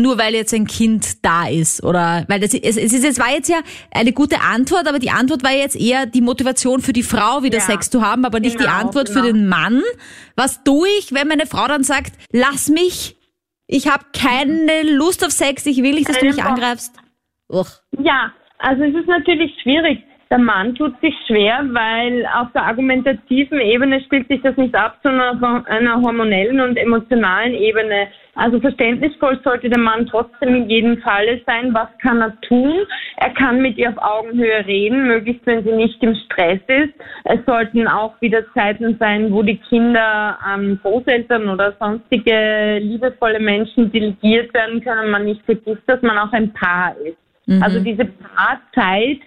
nur 0.02 0.18
weil 0.18 0.34
jetzt 0.34 0.54
ein 0.54 0.68
Kind 0.68 1.24
da 1.24 1.48
ist 1.48 1.84
oder 1.84 2.26
weil 2.28 2.40
das 2.40 2.54
es, 2.54 2.78
es 2.78 2.94
ist 2.94 3.06
es 3.06 3.20
war 3.20 3.32
jetzt 3.32 3.50
ja 3.50 3.60
eine 3.92 4.12
gute 4.12 4.42
Antwort, 4.42 4.88
aber 4.88 5.00
die 5.00 5.12
Antwort 5.12 5.44
war 5.44 5.52
jetzt 5.52 5.76
eher 5.76 6.06
die 6.06 6.22
Motivation 6.22 6.82
für 6.82 6.94
die 6.94 7.04
Frau 7.04 7.44
wieder 7.44 7.60
Ja, 7.60 7.64
Sex 7.64 7.90
zu 7.90 8.02
haben, 8.02 8.26
aber 8.26 8.40
nicht 8.40 8.60
die 8.60 8.64
genau, 8.64 8.80
Antwort 8.80 9.10
für 9.10 9.22
genau. 9.22 9.34
den 9.34 9.48
Mann. 9.48 9.82
Was 10.36 10.64
tue 10.64 10.88
ich, 11.00 11.14
wenn 11.14 11.28
meine 11.28 11.46
Frau 11.46 11.68
dann 11.68 11.84
sagt, 11.84 12.14
lass 12.32 12.70
mich, 12.70 13.18
ich 13.68 13.88
habe 13.88 14.06
keine 14.14 14.84
Lust 14.84 15.24
auf 15.26 15.32
Sex, 15.32 15.66
ich 15.66 15.82
will 15.82 15.94
nicht, 15.94 16.10
dass 16.10 16.20
du 16.20 16.26
mich 16.26 16.44
angreifst. 16.44 16.96
Uch. 17.50 17.70
Ja, 18.00 18.34
also 18.60 18.84
es 18.84 18.96
ist 18.96 19.08
natürlich 19.08 19.52
schwierig. 19.62 20.04
Der 20.32 20.40
Mann 20.40 20.74
tut 20.76 20.94
sich 21.02 21.14
schwer, 21.28 21.60
weil 21.74 22.26
auf 22.34 22.48
der 22.54 22.64
argumentativen 22.64 23.60
Ebene 23.60 24.00
spielt 24.00 24.30
sich 24.30 24.42
das 24.42 24.56
nicht 24.56 24.74
ab, 24.74 24.98
sondern 25.04 25.44
auf 25.44 25.66
einer 25.68 26.02
hormonellen 26.02 26.62
und 26.62 26.78
emotionalen 26.78 27.54
Ebene. 27.54 28.08
Also 28.36 28.62
verständnisvoll 28.62 29.42
sollte 29.44 29.70
der 29.70 29.78
Mann 29.78 30.06
trotzdem 30.06 30.56
in 30.56 30.70
jedem 30.70 31.00
Falle 31.00 31.42
sein. 31.46 31.74
Was 31.74 31.90
kann 32.02 32.22
er 32.22 32.40
tun? 32.48 32.74
Er 33.18 33.32
kann 33.32 33.62
mit 33.62 33.78
ihr 33.78 33.90
auf 33.90 33.98
Augenhöhe 33.98 34.66
reden, 34.66 35.06
möglichst 35.06 35.46
wenn 35.46 35.66
sie 35.66 35.74
nicht 35.74 36.02
im 36.02 36.16
Stress 36.16 36.62
ist. 36.68 36.94
Es 37.26 37.46
sollten 37.46 37.86
auch 37.90 38.14
wieder 38.22 38.46
Zeiten 38.54 38.96
sein, 39.00 39.34
wo 39.34 39.44
die 39.44 39.58
Kinder 39.58 40.38
an 40.42 40.80
Großeltern 40.82 41.50
oder 41.50 41.76
sonstige 41.78 42.80
liebevolle 42.82 43.42
Menschen 43.42 43.92
delegiert 43.92 44.54
werden 44.54 44.82
können. 44.82 45.12
Man 45.12 45.26
nicht 45.26 45.44
vergisst, 45.44 45.84
dass 45.88 46.02
man 46.02 46.18
auch 46.18 46.32
ein 46.32 46.54
Paar 46.54 46.96
ist. 47.06 47.18
Also 47.62 47.82
diese 47.82 48.06
Paarzeit 48.06 49.20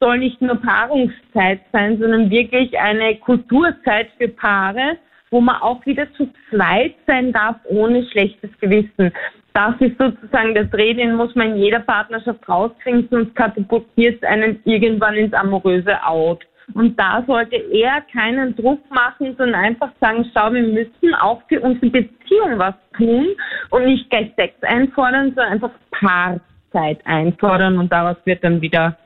soll 0.00 0.18
nicht 0.18 0.40
nur 0.42 0.56
Paarungszeit 0.56 1.60
sein, 1.72 1.98
sondern 1.98 2.30
wirklich 2.30 2.78
eine 2.78 3.16
Kulturzeit 3.16 4.08
für 4.18 4.28
Paare, 4.28 4.98
wo 5.30 5.40
man 5.40 5.56
auch 5.56 5.84
wieder 5.86 6.06
zu 6.14 6.28
zweit 6.50 6.94
sein 7.06 7.32
darf, 7.32 7.56
ohne 7.64 8.04
schlechtes 8.10 8.50
Gewissen. 8.60 9.12
Das 9.54 9.74
ist 9.80 9.96
sozusagen 9.98 10.52
der 10.54 10.64
Dreh, 10.64 10.92
den 10.92 11.14
muss 11.14 11.34
man 11.34 11.52
in 11.52 11.56
jeder 11.56 11.80
Partnerschaft 11.80 12.46
rauskriegen, 12.46 13.08
sonst 13.10 13.34
katapultiert 13.34 14.22
es 14.22 14.28
einen 14.28 14.60
irgendwann 14.64 15.14
ins 15.14 15.32
amoröse 15.32 16.04
Out. 16.06 16.44
Und 16.74 16.98
da 16.98 17.24
sollte 17.26 17.56
er 17.56 18.02
keinen 18.12 18.54
Druck 18.56 18.80
machen, 18.90 19.34
sondern 19.38 19.64
einfach 19.64 19.92
sagen, 20.00 20.26
schau, 20.34 20.52
wir 20.52 20.62
müssen 20.62 21.14
auch 21.14 21.40
für 21.48 21.60
unsere 21.60 21.90
Beziehung 21.90 22.58
was 22.58 22.74
tun 22.96 23.28
und 23.70 23.84
nicht 23.84 24.10
gleich 24.10 24.32
Sex 24.36 24.54
einfordern, 24.62 25.28
sondern 25.28 25.52
einfach 25.52 25.70
Paarzeit 25.92 26.98
einfordern 27.06 27.78
und 27.78 27.90
daraus 27.90 28.16
wird 28.24 28.44
dann 28.44 28.60
wieder 28.60 28.98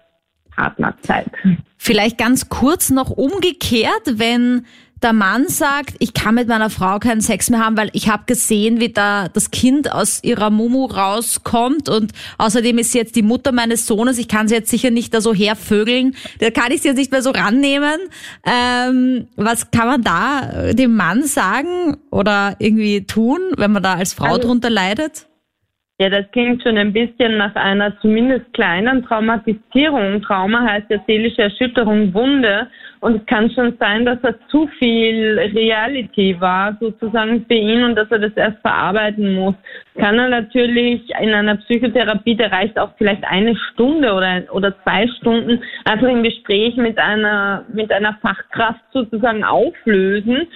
Partnerzeit. 0.54 1.30
Vielleicht 1.76 2.18
ganz 2.18 2.48
kurz 2.48 2.90
noch 2.90 3.10
umgekehrt, 3.10 4.02
wenn 4.06 4.66
der 5.02 5.12
Mann 5.12 5.48
sagt, 5.48 5.94
ich 5.98 6.12
kann 6.12 6.34
mit 6.34 6.48
meiner 6.48 6.68
Frau 6.68 6.98
keinen 6.98 7.20
Sex 7.20 7.48
mehr 7.48 7.64
haben, 7.64 7.76
weil 7.76 7.90
ich 7.94 8.10
habe 8.10 8.24
gesehen, 8.26 8.80
wie 8.80 8.90
da 8.90 9.28
das 9.28 9.50
Kind 9.50 9.90
aus 9.90 10.22
ihrer 10.22 10.50
Mumu 10.50 10.84
rauskommt 10.86 11.88
und 11.88 12.12
außerdem 12.38 12.78
ist 12.78 12.92
sie 12.92 12.98
jetzt 12.98 13.16
die 13.16 13.22
Mutter 13.22 13.52
meines 13.52 13.86
Sohnes, 13.86 14.18
ich 14.18 14.28
kann 14.28 14.48
sie 14.48 14.54
jetzt 14.54 14.70
sicher 14.70 14.90
nicht 14.90 15.14
da 15.14 15.20
so 15.20 15.32
hervögeln, 15.32 16.16
da 16.38 16.50
kann 16.50 16.70
ich 16.70 16.82
sie 16.82 16.88
jetzt 16.88 16.98
nicht 16.98 17.12
mehr 17.12 17.22
so 17.22 17.30
rannehmen. 17.30 17.98
Ähm, 18.44 19.28
was 19.36 19.70
kann 19.70 19.86
man 19.86 20.02
da 20.02 20.72
dem 20.72 20.94
Mann 20.94 21.24
sagen 21.24 21.96
oder 22.10 22.56
irgendwie 22.58 23.06
tun, 23.06 23.38
wenn 23.56 23.72
man 23.72 23.82
da 23.82 23.94
als 23.94 24.12
Frau 24.12 24.26
also, 24.26 24.48
drunter 24.48 24.70
leidet? 24.70 25.29
Ja, 26.00 26.08
das 26.08 26.24
klingt 26.32 26.62
schon 26.62 26.78
ein 26.78 26.94
bisschen 26.94 27.36
nach 27.36 27.54
einer 27.56 27.94
zumindest 28.00 28.54
kleinen 28.54 29.04
Traumatisierung. 29.04 30.22
Trauma 30.22 30.62
heißt 30.62 30.86
ja 30.88 30.96
seelische 31.06 31.42
Erschütterung, 31.42 32.14
Wunde. 32.14 32.68
Und 33.00 33.16
es 33.16 33.26
kann 33.26 33.50
schon 33.50 33.76
sein, 33.78 34.06
dass 34.06 34.18
das 34.22 34.34
zu 34.48 34.66
viel 34.78 35.38
Reality 35.54 36.40
war, 36.40 36.74
sozusagen 36.80 37.44
für 37.46 37.54
ihn 37.54 37.84
und 37.84 37.96
dass 37.96 38.10
er 38.10 38.18
das 38.18 38.32
erst 38.34 38.62
verarbeiten 38.62 39.34
muss. 39.34 39.54
Kann 39.98 40.18
er 40.18 40.30
natürlich 40.30 41.02
in 41.20 41.34
einer 41.34 41.56
Psychotherapie, 41.56 42.34
der 42.34 42.50
reicht 42.50 42.78
auch 42.78 42.92
vielleicht 42.96 43.24
eine 43.24 43.54
Stunde 43.56 44.14
oder, 44.14 44.42
oder 44.52 44.74
zwei 44.82 45.06
Stunden, 45.18 45.62
einfach 45.84 46.08
im 46.08 46.22
Gespräch 46.22 46.76
mit 46.76 46.96
einer, 46.96 47.66
mit 47.74 47.92
einer 47.92 48.16
Fachkraft 48.22 48.80
sozusagen 48.94 49.44
auflösen 49.44 50.46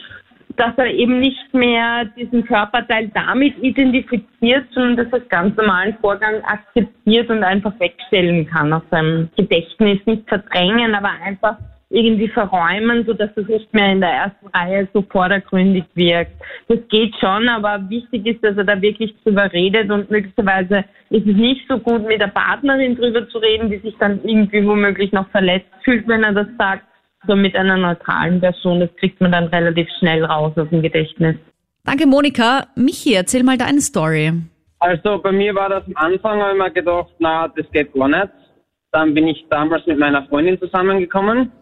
dass 0.56 0.76
er 0.76 0.86
eben 0.86 1.20
nicht 1.20 1.52
mehr 1.52 2.04
diesen 2.16 2.44
Körperteil 2.44 3.10
damit 3.14 3.58
identifiziert, 3.62 4.66
sondern 4.72 4.96
dass 4.96 5.06
er 5.12 5.20
das 5.20 5.28
ganz 5.28 5.56
normalen 5.56 5.96
Vorgang 6.00 6.42
akzeptiert 6.44 7.28
und 7.30 7.42
einfach 7.42 7.72
wegstellen 7.80 8.46
kann 8.46 8.72
aus 8.72 8.82
seinem 8.90 9.28
Gedächtnis, 9.36 9.98
nicht 10.06 10.28
verdrängen, 10.28 10.94
aber 10.94 11.10
einfach 11.24 11.56
irgendwie 11.90 12.28
verräumen, 12.28 13.04
sodass 13.06 13.30
es 13.36 13.46
nicht 13.46 13.72
mehr 13.72 13.92
in 13.92 14.00
der 14.00 14.10
ersten 14.10 14.46
Reihe 14.48 14.88
so 14.92 15.02
vordergründig 15.02 15.84
wirkt. 15.94 16.32
Das 16.68 16.78
geht 16.88 17.14
schon, 17.20 17.48
aber 17.48 17.88
wichtig 17.88 18.26
ist, 18.26 18.44
dass 18.44 18.56
er 18.56 18.64
da 18.64 18.80
wirklich 18.80 19.14
drüber 19.22 19.52
redet 19.52 19.90
und 19.90 20.10
möglicherweise 20.10 20.84
ist 21.10 21.26
es 21.26 21.36
nicht 21.36 21.66
so 21.68 21.78
gut, 21.78 22.06
mit 22.06 22.20
der 22.20 22.28
Partnerin 22.28 22.96
drüber 22.96 23.28
zu 23.28 23.38
reden, 23.38 23.70
die 23.70 23.78
sich 23.78 23.94
dann 23.98 24.20
irgendwie 24.24 24.66
womöglich 24.66 25.12
noch 25.12 25.28
verletzt 25.28 25.70
fühlt, 25.84 26.08
wenn 26.08 26.24
er 26.24 26.32
das 26.32 26.48
sagt, 26.58 26.84
so 27.26 27.36
mit 27.36 27.54
einer 27.56 27.76
neutralen 27.76 28.40
Person, 28.40 28.80
das 28.80 28.90
kriegt 28.96 29.20
man 29.20 29.32
dann 29.32 29.44
relativ 29.44 29.88
schnell 29.98 30.24
raus 30.24 30.52
aus 30.56 30.68
dem 30.70 30.82
Gedächtnis. 30.82 31.36
Danke, 31.84 32.06
Monika. 32.06 32.66
Michi, 32.76 33.14
erzähl 33.14 33.42
mal 33.42 33.58
deine 33.58 33.80
Story. 33.80 34.32
Also 34.78 35.18
bei 35.18 35.32
mir 35.32 35.54
war 35.54 35.68
das 35.68 35.84
am 35.86 35.96
Anfang, 35.96 36.40
habe 36.40 36.52
ich 36.52 36.58
mir 36.58 36.70
gedacht, 36.70 37.10
na, 37.18 37.48
das 37.48 37.70
geht 37.72 37.92
gar 37.92 38.08
nicht. 38.08 38.28
Dann 38.92 39.14
bin 39.14 39.28
ich 39.28 39.44
damals 39.50 39.86
mit 39.86 39.98
meiner 39.98 40.26
Freundin 40.26 40.58
zusammengekommen. 40.58 41.52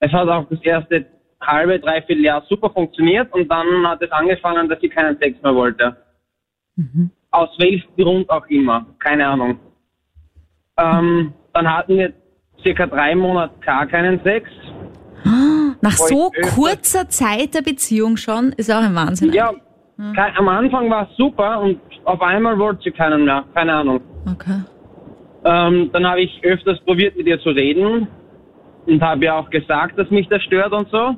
Es 0.00 0.12
hat 0.12 0.28
auch 0.28 0.46
das 0.48 0.60
erste 0.62 1.06
halbe, 1.40 1.78
dreiviertel 1.78 2.24
Jahr 2.24 2.44
super 2.48 2.70
funktioniert 2.70 3.32
und 3.32 3.48
dann 3.48 3.86
hat 3.86 4.02
es 4.02 4.10
angefangen, 4.10 4.68
dass 4.68 4.80
sie 4.80 4.88
keinen 4.88 5.18
Sex 5.18 5.40
mehr 5.42 5.54
wollte. 5.54 5.96
Mhm. 6.76 7.10
Aus 7.30 7.50
welchem 7.58 7.88
Grund 7.96 8.30
auch 8.30 8.46
immer, 8.46 8.86
keine 8.98 9.26
Ahnung. 9.26 9.58
Ähm, 10.78 11.32
dann 11.52 11.72
hatten 11.72 11.96
wir 11.98 12.12
circa 12.62 12.86
drei 12.86 13.14
Monate 13.14 13.54
gar 13.64 13.86
keinen 13.86 14.20
Sex. 14.22 14.48
Nach 15.80 15.92
so 15.92 16.30
kurzer 16.54 17.08
Zeit 17.08 17.54
der 17.54 17.62
Beziehung 17.62 18.16
schon, 18.16 18.52
ist 18.56 18.70
auch 18.70 18.82
ein 18.82 18.94
Wahnsinn. 18.94 19.32
Ja, 19.32 19.50
hm. 19.96 20.16
am 20.36 20.48
Anfang 20.48 20.88
war 20.90 21.08
es 21.10 21.16
super 21.16 21.60
und 21.60 21.80
auf 22.04 22.20
einmal 22.22 22.58
wollte 22.58 22.82
sie 22.84 22.90
keinen 22.92 23.24
mehr, 23.24 23.44
keine 23.54 23.74
Ahnung. 23.74 24.00
Okay. 24.30 24.62
Ähm, 25.44 25.90
dann 25.92 26.06
habe 26.06 26.20
ich 26.20 26.40
öfters 26.44 26.78
probiert, 26.84 27.16
mit 27.16 27.26
ihr 27.26 27.40
zu 27.40 27.50
reden 27.50 28.06
und 28.86 29.02
habe 29.02 29.24
ja 29.24 29.38
auch 29.38 29.50
gesagt, 29.50 29.98
dass 29.98 30.08
mich 30.10 30.28
das 30.28 30.42
stört 30.42 30.72
und 30.72 30.88
so. 30.90 31.16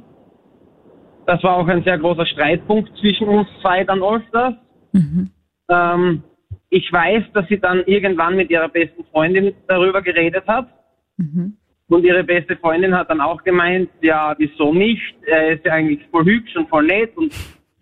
Das 1.27 1.43
war 1.43 1.57
auch 1.57 1.69
ein 1.69 1.83
sehr 1.85 1.99
großer 1.99 2.27
Streitpunkt 2.27 2.91
zwischen 2.99 3.29
uns 3.29 3.49
zwei 3.61 3.85
dann 3.85 4.03
öfters. 4.03 4.55
Mhm. 4.93 5.31
Ähm, 5.69 6.23
ich 6.71 6.91
weiß, 6.93 7.25
dass 7.33 7.47
sie 7.49 7.59
dann 7.59 7.85
irgendwann 7.85 8.37
mit 8.37 8.51
ihrer 8.51 8.69
besten 8.69 9.05
Freundin 9.13 9.55
darüber 9.69 10.03
geredet 10.03 10.45
hat. 10.47 10.69
Mhm. 11.17 11.57
Und 11.89 12.05
ihre 12.05 12.25
beste 12.25 12.57
Freundin 12.57 12.97
hat 12.97 13.11
dann 13.11 13.21
auch 13.21 13.43
gemeint, 13.45 13.91
ja, 14.01 14.35
wieso 14.39 14.73
nicht? 14.73 15.15
Er 15.27 15.53
ist 15.53 15.65
ja 15.65 15.75
eigentlich 15.75 16.01
voll 16.11 16.25
hübsch 16.25 16.57
und 16.57 16.69
voll 16.69 16.87
nett 16.87 17.17
und 17.17 17.33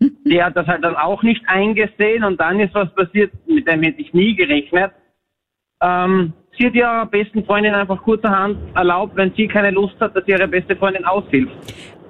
die 0.25 0.43
hat 0.43 0.57
das 0.57 0.67
halt 0.67 0.83
dann 0.83 0.97
auch 0.97 1.23
nicht 1.23 1.43
eingesehen 1.47 2.25
und 2.25 2.41
dann 2.41 2.61
ist 2.61 2.75
was 2.75 2.93
passiert, 2.95 3.33
mit 3.47 3.67
dem 3.69 3.83
hätte 3.83 4.01
ich 4.01 4.13
nie 4.13 4.35
gerechnet. 4.35 4.93
Ähm, 5.81 6.33
sie 6.59 6.67
hat 6.67 6.75
ihrer 6.75 7.07
besten 7.07 7.45
Freundin 7.45 7.75
einfach 7.75 8.03
kurzerhand 8.03 8.59
erlaubt, 8.75 9.17
wenn 9.17 9.33
sie 9.35 9.47
keine 9.47 9.71
Lust 9.71 9.95
hat, 10.01 10.17
dass 10.17 10.27
ihre 10.27 10.49
beste 10.49 10.77
Freundin 10.77 11.05
aushilft. 11.05 11.53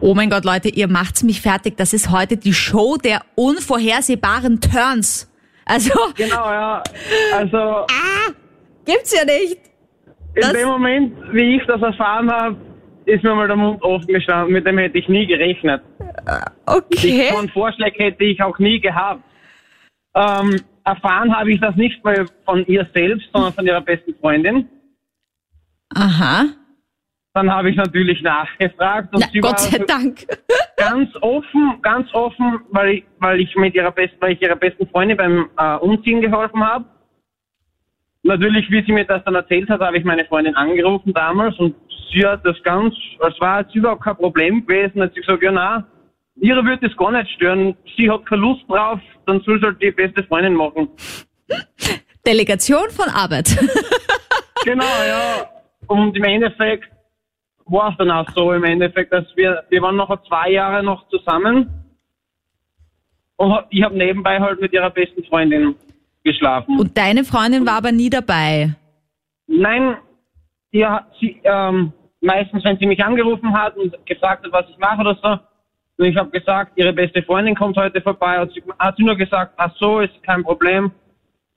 Oh 0.00 0.14
mein 0.14 0.30
Gott, 0.30 0.44
Leute, 0.44 0.68
ihr 0.68 0.88
macht's 0.88 1.22
mich 1.22 1.40
fertig. 1.40 1.76
Das 1.76 1.92
ist 1.92 2.10
heute 2.10 2.36
die 2.36 2.52
Show 2.52 2.96
der 2.96 3.22
unvorhersehbaren 3.36 4.60
Turns. 4.60 5.30
Also. 5.64 5.92
Genau, 6.16 6.50
ja. 6.50 6.82
Also. 7.32 7.56
Ah, 7.56 8.32
gibt's 8.84 9.14
ja 9.16 9.24
nicht. 9.24 9.71
In 10.34 10.54
dem 10.54 10.68
Moment, 10.68 11.14
wie 11.32 11.56
ich 11.56 11.66
das 11.66 11.82
erfahren 11.82 12.30
habe, 12.30 12.56
ist 13.04 13.22
mir 13.22 13.34
mal 13.34 13.46
der 13.46 13.56
Mund 13.56 13.82
offen 13.82 14.06
gestanden. 14.06 14.52
Mit 14.52 14.66
dem 14.66 14.78
hätte 14.78 14.98
ich 14.98 15.08
nie 15.08 15.26
gerechnet. 15.26 15.82
Okay. 16.66 17.28
So 17.30 17.38
einen 17.38 17.48
Vorschlag 17.50 17.92
hätte 17.96 18.24
ich 18.24 18.42
auch 18.42 18.58
nie 18.58 18.80
gehabt. 18.80 19.22
Ähm, 20.14 20.60
erfahren 20.84 21.36
habe 21.36 21.52
ich 21.52 21.60
das 21.60 21.74
nicht 21.76 22.02
mal 22.04 22.26
von 22.44 22.66
ihr 22.66 22.86
selbst, 22.94 23.28
sondern 23.32 23.52
von 23.52 23.66
ihrer 23.66 23.80
besten 23.80 24.14
Freundin. 24.20 24.68
Aha. 25.94 26.44
Dann 27.34 27.50
habe 27.50 27.70
ich 27.70 27.76
natürlich 27.76 28.20
nachgefragt 28.22 29.14
und 29.14 29.20
Na, 29.20 29.26
sie 29.32 29.40
Gott 29.40 29.60
sei 29.60 29.78
Dank. 29.78 30.26
ganz 30.76 31.10
offen, 31.22 31.78
ganz 31.80 32.12
offen, 32.12 32.60
weil 32.70 32.90
ich, 32.90 33.04
weil 33.20 33.40
ich 33.40 33.54
mit 33.56 33.74
ihrer 33.74 33.90
besten, 33.90 34.16
weil 34.20 34.32
ich 34.32 34.42
ihrer 34.42 34.56
besten 34.56 34.86
Freundin 34.88 35.16
beim 35.16 35.50
äh, 35.58 35.76
Umziehen 35.76 36.20
geholfen 36.20 36.62
habe 36.62 36.84
natürlich, 38.22 38.70
wie 38.70 38.84
sie 38.84 38.92
mir 38.92 39.04
das 39.04 39.24
dann 39.24 39.34
erzählt 39.34 39.68
hat, 39.68 39.80
habe 39.80 39.98
ich 39.98 40.04
meine 40.04 40.24
Freundin 40.24 40.54
angerufen 40.56 41.12
damals 41.12 41.58
und 41.58 41.74
sie 42.12 42.24
hat 42.26 42.44
das 42.44 42.60
ganz, 42.62 42.94
es 43.26 43.40
war 43.40 43.60
jetzt 43.60 43.74
überhaupt 43.74 44.02
kein 44.02 44.16
Problem 44.16 44.66
gewesen, 44.66 45.02
hat 45.02 45.14
sie 45.14 45.20
gesagt, 45.20 45.42
ja 45.42 45.52
na, 45.52 45.86
ihre 46.36 46.64
würde 46.64 46.88
das 46.88 46.96
gar 46.96 47.10
nicht 47.12 47.30
stören, 47.32 47.76
sie 47.96 48.10
hat 48.10 48.26
keine 48.26 48.42
Lust 48.42 48.62
drauf, 48.68 49.00
dann 49.26 49.40
soll 49.42 49.58
sie 49.60 49.66
halt 49.66 49.82
die 49.82 49.90
beste 49.90 50.22
Freundin 50.24 50.54
machen. 50.54 50.88
Delegation 52.26 52.88
von 52.90 53.08
Arbeit. 53.08 53.56
genau, 54.64 54.84
ja. 54.84 55.48
Und 55.88 56.16
im 56.16 56.24
Endeffekt 56.24 56.88
war 57.66 57.90
es 57.90 57.96
dann 57.98 58.10
auch 58.10 58.28
so, 58.34 58.52
im 58.52 58.64
Endeffekt, 58.64 59.12
dass 59.12 59.24
wir, 59.34 59.64
wir 59.68 59.82
waren 59.82 59.96
noch 59.96 60.22
zwei 60.28 60.50
Jahre 60.50 60.82
noch 60.82 61.08
zusammen 61.08 61.68
und 63.36 63.58
ich 63.70 63.82
habe 63.82 63.96
nebenbei 63.96 64.38
halt 64.38 64.60
mit 64.60 64.72
ihrer 64.72 64.90
besten 64.90 65.24
Freundin 65.24 65.74
geschlafen. 66.24 66.78
Und 66.78 66.96
deine 66.96 67.24
Freundin 67.24 67.66
war 67.66 67.74
aber 67.74 67.92
nie 67.92 68.10
dabei? 68.10 68.74
Nein, 69.46 69.96
ja, 70.70 71.06
sie, 71.20 71.40
ähm, 71.44 71.92
meistens, 72.20 72.64
wenn 72.64 72.78
sie 72.78 72.86
mich 72.86 73.04
angerufen 73.04 73.52
hat 73.52 73.76
und 73.76 73.94
gefragt 74.06 74.44
hat, 74.44 74.52
was 74.52 74.68
ich 74.70 74.78
mache 74.78 75.00
oder 75.00 75.18
so, 75.22 75.38
und 75.98 76.06
ich 76.06 76.16
habe 76.16 76.30
gesagt, 76.30 76.72
ihre 76.76 76.92
beste 76.92 77.22
Freundin 77.22 77.54
kommt 77.54 77.76
heute 77.76 78.00
vorbei, 78.00 78.38
hat 78.38 78.50
sie, 78.52 78.62
hat 78.78 78.96
sie 78.96 79.04
nur 79.04 79.16
gesagt, 79.16 79.54
ach 79.56 79.72
so, 79.78 80.00
ist 80.00 80.22
kein 80.22 80.42
Problem. 80.42 80.90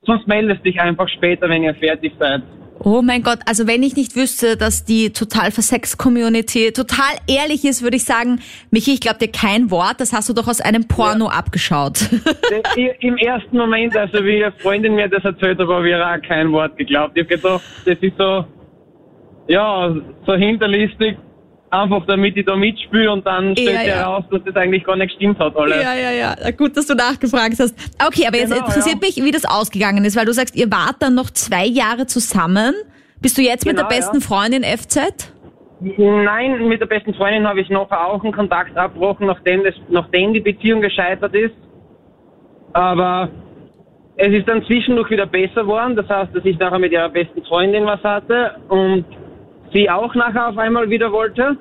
Sonst 0.01 0.27
meldest 0.27 0.63
dich 0.63 0.79
einfach 0.79 1.07
später, 1.09 1.49
wenn 1.49 1.63
ihr 1.63 1.73
fertig 1.75 2.13
seid. 2.19 2.43
Oh 2.79 3.01
mein 3.01 3.23
Gott, 3.23 3.39
also 3.45 3.67
wenn 3.67 3.83
ich 3.83 3.95
nicht 3.95 4.15
wüsste, 4.15 4.57
dass 4.57 4.83
die 4.83 5.11
total 5.11 5.51
Versex-Community 5.51 6.71
total 6.73 7.15
ehrlich 7.27 7.63
ist, 7.65 7.81
würde 7.81 7.95
ich 7.95 8.03
sagen, 8.03 8.41
Michi, 8.69 8.93
ich 8.93 8.99
glaube 8.99 9.17
dir 9.19 9.31
kein 9.31 9.71
Wort, 9.71 9.99
das 9.99 10.13
hast 10.13 10.29
du 10.29 10.33
doch 10.33 10.47
aus 10.47 10.61
einem 10.61 10.87
Porno 10.87 11.25
ja. 11.25 11.31
abgeschaut. 11.31 12.09
Im 12.99 13.17
ersten 13.17 13.57
Moment, 13.57 13.95
also 13.95 14.23
wie 14.23 14.43
eine 14.43 14.53
Freundin 14.59 14.95
mir 14.95 15.07
das 15.07 15.23
erzählt 15.23 15.57
hat, 15.59 15.67
habe 15.67 15.89
ich 15.89 15.95
auch 15.95 16.27
kein 16.27 16.51
Wort 16.51 16.77
geglaubt. 16.77 17.17
Ich 17.17 17.23
habe 17.23 17.35
gedacht, 17.35 17.63
das 17.85 17.97
ist 17.99 18.17
so, 18.17 18.45
ja, 19.47 19.95
so 20.25 20.33
hinterlistig, 20.33 21.17
einfach 21.83 22.05
damit 22.05 22.37
ich 22.37 22.45
da 22.45 22.55
mitspiele 22.55 23.11
und 23.11 23.25
dann 23.25 23.55
stellt 23.55 23.73
ja, 23.73 23.79
sich 23.79 23.87
ja. 23.89 23.95
heraus, 23.95 24.23
dass 24.31 24.43
das 24.43 24.55
eigentlich 24.55 24.83
gar 24.83 24.95
nicht 24.95 25.09
gestimmt 25.09 25.39
hat 25.39 25.55
alles. 25.55 25.81
Ja, 25.81 25.93
ja, 25.93 26.11
ja. 26.11 26.51
Gut, 26.51 26.75
dass 26.75 26.87
du 26.87 26.95
nachgefragt 26.95 27.55
hast. 27.59 27.75
Okay, 28.05 28.25
aber 28.27 28.37
jetzt 28.37 28.53
genau, 28.53 28.65
interessiert 28.65 28.97
ja. 29.01 29.07
mich, 29.07 29.23
wie 29.23 29.31
das 29.31 29.45
ausgegangen 29.45 30.03
ist, 30.05 30.15
weil 30.15 30.25
du 30.25 30.33
sagst, 30.33 30.55
ihr 30.55 30.71
wart 30.71 30.95
dann 30.99 31.15
noch 31.15 31.29
zwei 31.31 31.65
Jahre 31.65 32.05
zusammen, 32.07 32.73
Bist 33.21 33.37
du 33.37 33.41
jetzt 33.41 33.65
mit 33.65 33.75
Genau, 33.75 33.87
der 33.87 33.95
besten 33.95 34.17
ja. 34.17 34.21
Freundin 34.21 34.63
FZ? 34.63 35.31
Nein, 35.79 36.67
mit 36.67 36.79
der 36.79 36.85
besten 36.85 37.13
Freundin 37.13 37.47
habe 37.47 37.59
ich 37.59 37.69
noch 37.69 37.91
auch 37.91 38.23
einen 38.23 38.33
Kontakt 38.33 38.77
abbrochen, 38.77 39.27
nachdem, 39.27 39.63
das, 39.63 39.73
nachdem 39.89 40.33
die 40.33 40.39
Beziehung 40.39 40.81
gescheitert 40.81 41.33
ist. 41.35 41.55
Aber 42.73 43.29
es 44.17 44.33
ist 44.33 44.47
dann 44.47 44.63
zwischendurch 44.65 45.09
wieder 45.09 45.25
besser 45.25 45.63
geworden. 45.63 45.95
Das 45.95 46.07
heißt, 46.07 46.35
dass 46.35 46.45
ich 46.45 46.57
nachher 46.57 46.79
mit 46.79 46.91
ihrer 46.91 47.09
besten 47.09 47.43
Freundin 47.43 47.85
was 47.85 48.01
hatte 48.03 48.55
und 48.69 49.05
sie 49.75 49.89
auch 49.89 50.15
nachher 50.15 50.47
auf 50.47 50.57
einmal 50.57 50.89
wieder 50.89 51.11
wollte. 51.11 51.57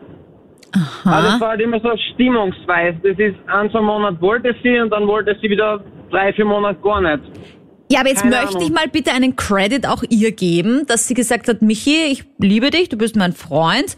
Also 1.04 1.34
es 1.34 1.40
war 1.40 1.50
halt 1.50 1.60
immer 1.60 1.80
so 1.80 1.90
stimmungsweise. 2.14 2.98
Das 3.02 3.18
ist 3.18 3.36
ein, 3.46 3.70
zwei 3.70 3.80
Monate 3.80 4.20
wollte 4.20 4.54
sie 4.62 4.80
und 4.80 4.90
dann 4.90 5.06
wollte 5.06 5.36
sie 5.40 5.50
wieder 5.50 5.84
drei, 6.10 6.32
vier 6.32 6.44
Monate 6.44 6.80
gar 6.80 7.00
nicht. 7.00 7.22
Ja, 7.90 8.00
aber 8.00 8.08
jetzt 8.08 8.22
Keine 8.22 8.36
möchte 8.36 8.50
ich 8.50 8.56
Ahnung. 8.56 8.72
mal 8.72 8.88
bitte 8.90 9.12
einen 9.12 9.36
Credit 9.36 9.86
auch 9.86 10.02
ihr 10.08 10.32
geben, 10.32 10.86
dass 10.86 11.06
sie 11.06 11.14
gesagt 11.14 11.48
hat, 11.48 11.60
Michi, 11.62 12.06
ich 12.10 12.24
liebe 12.38 12.70
dich, 12.70 12.88
du 12.88 12.96
bist 12.96 13.14
mein 13.14 13.32
Freund, 13.32 13.96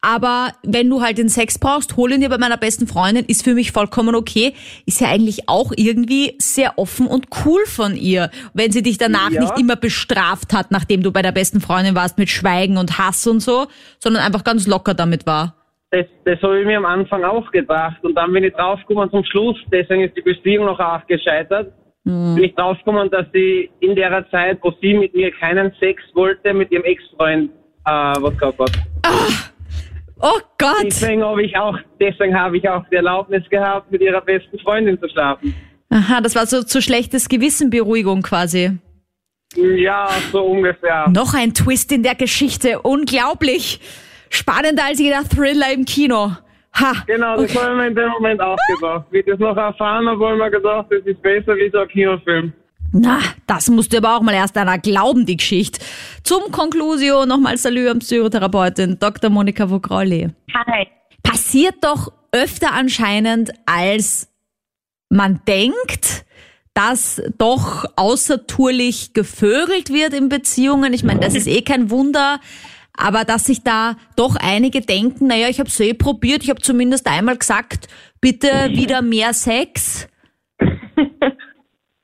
aber 0.00 0.50
wenn 0.62 0.88
du 0.88 1.02
halt 1.02 1.18
den 1.18 1.28
Sex 1.28 1.58
brauchst, 1.58 1.96
hol 1.96 2.12
ihn 2.12 2.20
dir 2.20 2.28
bei 2.28 2.38
meiner 2.38 2.56
besten 2.56 2.86
Freundin, 2.86 3.24
ist 3.24 3.42
für 3.42 3.54
mich 3.54 3.72
vollkommen 3.72 4.14
okay. 4.14 4.54
Ist 4.86 5.00
ja 5.00 5.08
eigentlich 5.08 5.48
auch 5.48 5.72
irgendwie 5.74 6.36
sehr 6.38 6.78
offen 6.78 7.06
und 7.06 7.26
cool 7.44 7.60
von 7.66 7.96
ihr, 7.96 8.30
wenn 8.54 8.70
sie 8.70 8.82
dich 8.82 8.98
danach 8.98 9.30
Ja. 9.30 9.40
nicht 9.40 9.58
immer 9.58 9.76
bestraft 9.76 10.54
hat, 10.54 10.70
nachdem 10.70 11.02
du 11.02 11.10
bei 11.10 11.22
der 11.22 11.32
besten 11.32 11.60
Freundin 11.60 11.94
warst 11.96 12.16
mit 12.16 12.30
Schweigen 12.30 12.76
und 12.76 12.98
Hass 12.98 13.26
und 13.26 13.40
so, 13.40 13.66
sondern 13.98 14.22
einfach 14.22 14.44
ganz 14.44 14.66
locker 14.68 14.94
damit 14.94 15.26
war. 15.26 15.54
Das, 15.90 16.06
das 16.24 16.40
habe 16.42 16.60
ich 16.60 16.66
mir 16.66 16.76
am 16.76 16.84
Anfang 16.84 17.24
auch 17.24 17.50
gedacht. 17.50 18.04
Und 18.04 18.14
dann 18.14 18.32
bin 18.32 18.44
ich 18.44 18.52
draufgekommen 18.52 19.10
zum 19.10 19.24
Schluss, 19.24 19.56
deswegen 19.72 20.04
ist 20.04 20.16
die 20.16 20.22
Beziehung 20.22 20.66
noch 20.66 20.78
auch 20.78 21.04
gescheitert. 21.06 21.72
Bin 22.04 22.44
ich 22.44 22.54
draufgekommen, 22.54 23.10
dass 23.10 23.26
sie 23.34 23.68
in 23.80 23.94
der 23.94 24.24
Zeit, 24.30 24.58
wo 24.62 24.72
sie 24.80 24.94
mit 24.94 25.14
mir 25.14 25.30
keinen 25.32 25.72
Sex 25.78 26.02
wollte, 26.14 26.54
mit 26.54 26.70
ihrem 26.70 26.84
Ex-Freund 26.84 27.50
äh, 27.84 27.90
was 27.90 28.38
gehabt 28.38 28.58
hat. 28.60 28.72
Oh 30.20 30.40
Gott! 30.58 30.84
Deswegen 30.84 31.22
habe 31.22 31.44
ich 31.44 31.56
auch, 31.56 31.78
deswegen 32.00 32.38
habe 32.38 32.58
ich 32.58 32.68
auch 32.68 32.84
die 32.90 32.96
Erlaubnis 32.96 33.48
gehabt, 33.50 33.90
mit 33.90 34.00
ihrer 34.00 34.20
besten 34.20 34.58
Freundin 34.58 34.98
zu 35.00 35.08
schlafen. 35.08 35.54
Aha, 35.90 36.20
das 36.20 36.34
war 36.34 36.46
so 36.46 36.62
zu 36.62 36.82
schlechtes 36.82 37.28
Gewissenberuhigung 37.28 38.22
quasi. 38.22 38.78
Ja, 39.56 40.08
so 40.30 40.44
ungefähr. 40.44 41.08
Noch 41.08 41.34
ein 41.34 41.54
Twist 41.54 41.90
in 41.92 42.02
der 42.02 42.14
Geschichte. 42.14 42.80
Unglaublich. 42.80 43.80
Spannender 44.28 44.84
als 44.84 44.98
jeder 44.98 45.24
Thriller 45.24 45.72
im 45.72 45.86
Kino. 45.86 46.32
Ha. 46.74 46.92
Genau, 47.06 47.36
das 47.36 47.56
habe 47.56 47.72
ich 47.72 47.76
mir 47.76 47.86
in 47.86 47.94
dem 47.94 48.10
Moment 48.10 48.40
auch 48.40 48.58
gedacht. 48.74 49.06
Wie 49.10 49.18
ich 49.18 49.26
das 49.26 49.38
noch 49.38 49.56
erfahren 49.56 50.06
habe, 50.06 50.22
habe 50.22 50.34
ich 50.36 50.42
mir 50.42 50.50
gedacht, 50.50 50.86
das 50.90 51.00
ist 51.06 51.22
besser 51.22 51.56
wie 51.56 51.70
so 51.70 51.78
ein 51.78 51.88
Kinofilm. 51.88 52.52
Na, 52.92 53.20
das 53.46 53.68
musst 53.68 53.92
du 53.92 53.98
aber 53.98 54.16
auch 54.16 54.22
mal 54.22 54.34
erst 54.34 54.56
einer 54.56 54.78
glauben, 54.78 55.26
die 55.26 55.36
Geschichte. 55.36 55.80
Zum 56.22 56.50
Conclusio 56.50 57.26
nochmal 57.26 57.58
Salü 57.58 57.88
an 57.88 57.98
Psychotherapeutin 57.98 58.98
Dr. 58.98 59.30
Monika 59.30 59.68
Vogrolli. 59.68 60.30
Hi. 60.54 60.86
Passiert 61.22 61.76
doch 61.82 62.12
öfter 62.32 62.72
anscheinend, 62.72 63.52
als 63.66 64.28
man 65.10 65.40
denkt, 65.46 66.24
dass 66.74 67.20
doch 67.36 67.84
außertourlich 67.96 69.12
gevögelt 69.12 69.92
wird 69.92 70.14
in 70.14 70.28
Beziehungen. 70.28 70.92
Ich 70.92 71.02
meine, 71.02 71.20
das 71.20 71.34
ist 71.34 71.46
eh 71.46 71.62
kein 71.62 71.90
Wunder. 71.90 72.40
Aber 72.96 73.24
dass 73.24 73.44
sich 73.44 73.62
da 73.62 73.96
doch 74.16 74.34
einige 74.36 74.80
denken, 74.80 75.28
naja, 75.28 75.48
ich 75.48 75.60
habe 75.60 75.68
es 75.68 75.78
eh 75.78 75.94
probiert, 75.94 76.42
ich 76.42 76.50
habe 76.50 76.60
zumindest 76.60 77.06
einmal 77.06 77.36
gesagt, 77.36 77.86
bitte 78.20 78.48
wieder 78.72 79.02
mehr 79.02 79.34
Sex. 79.34 80.08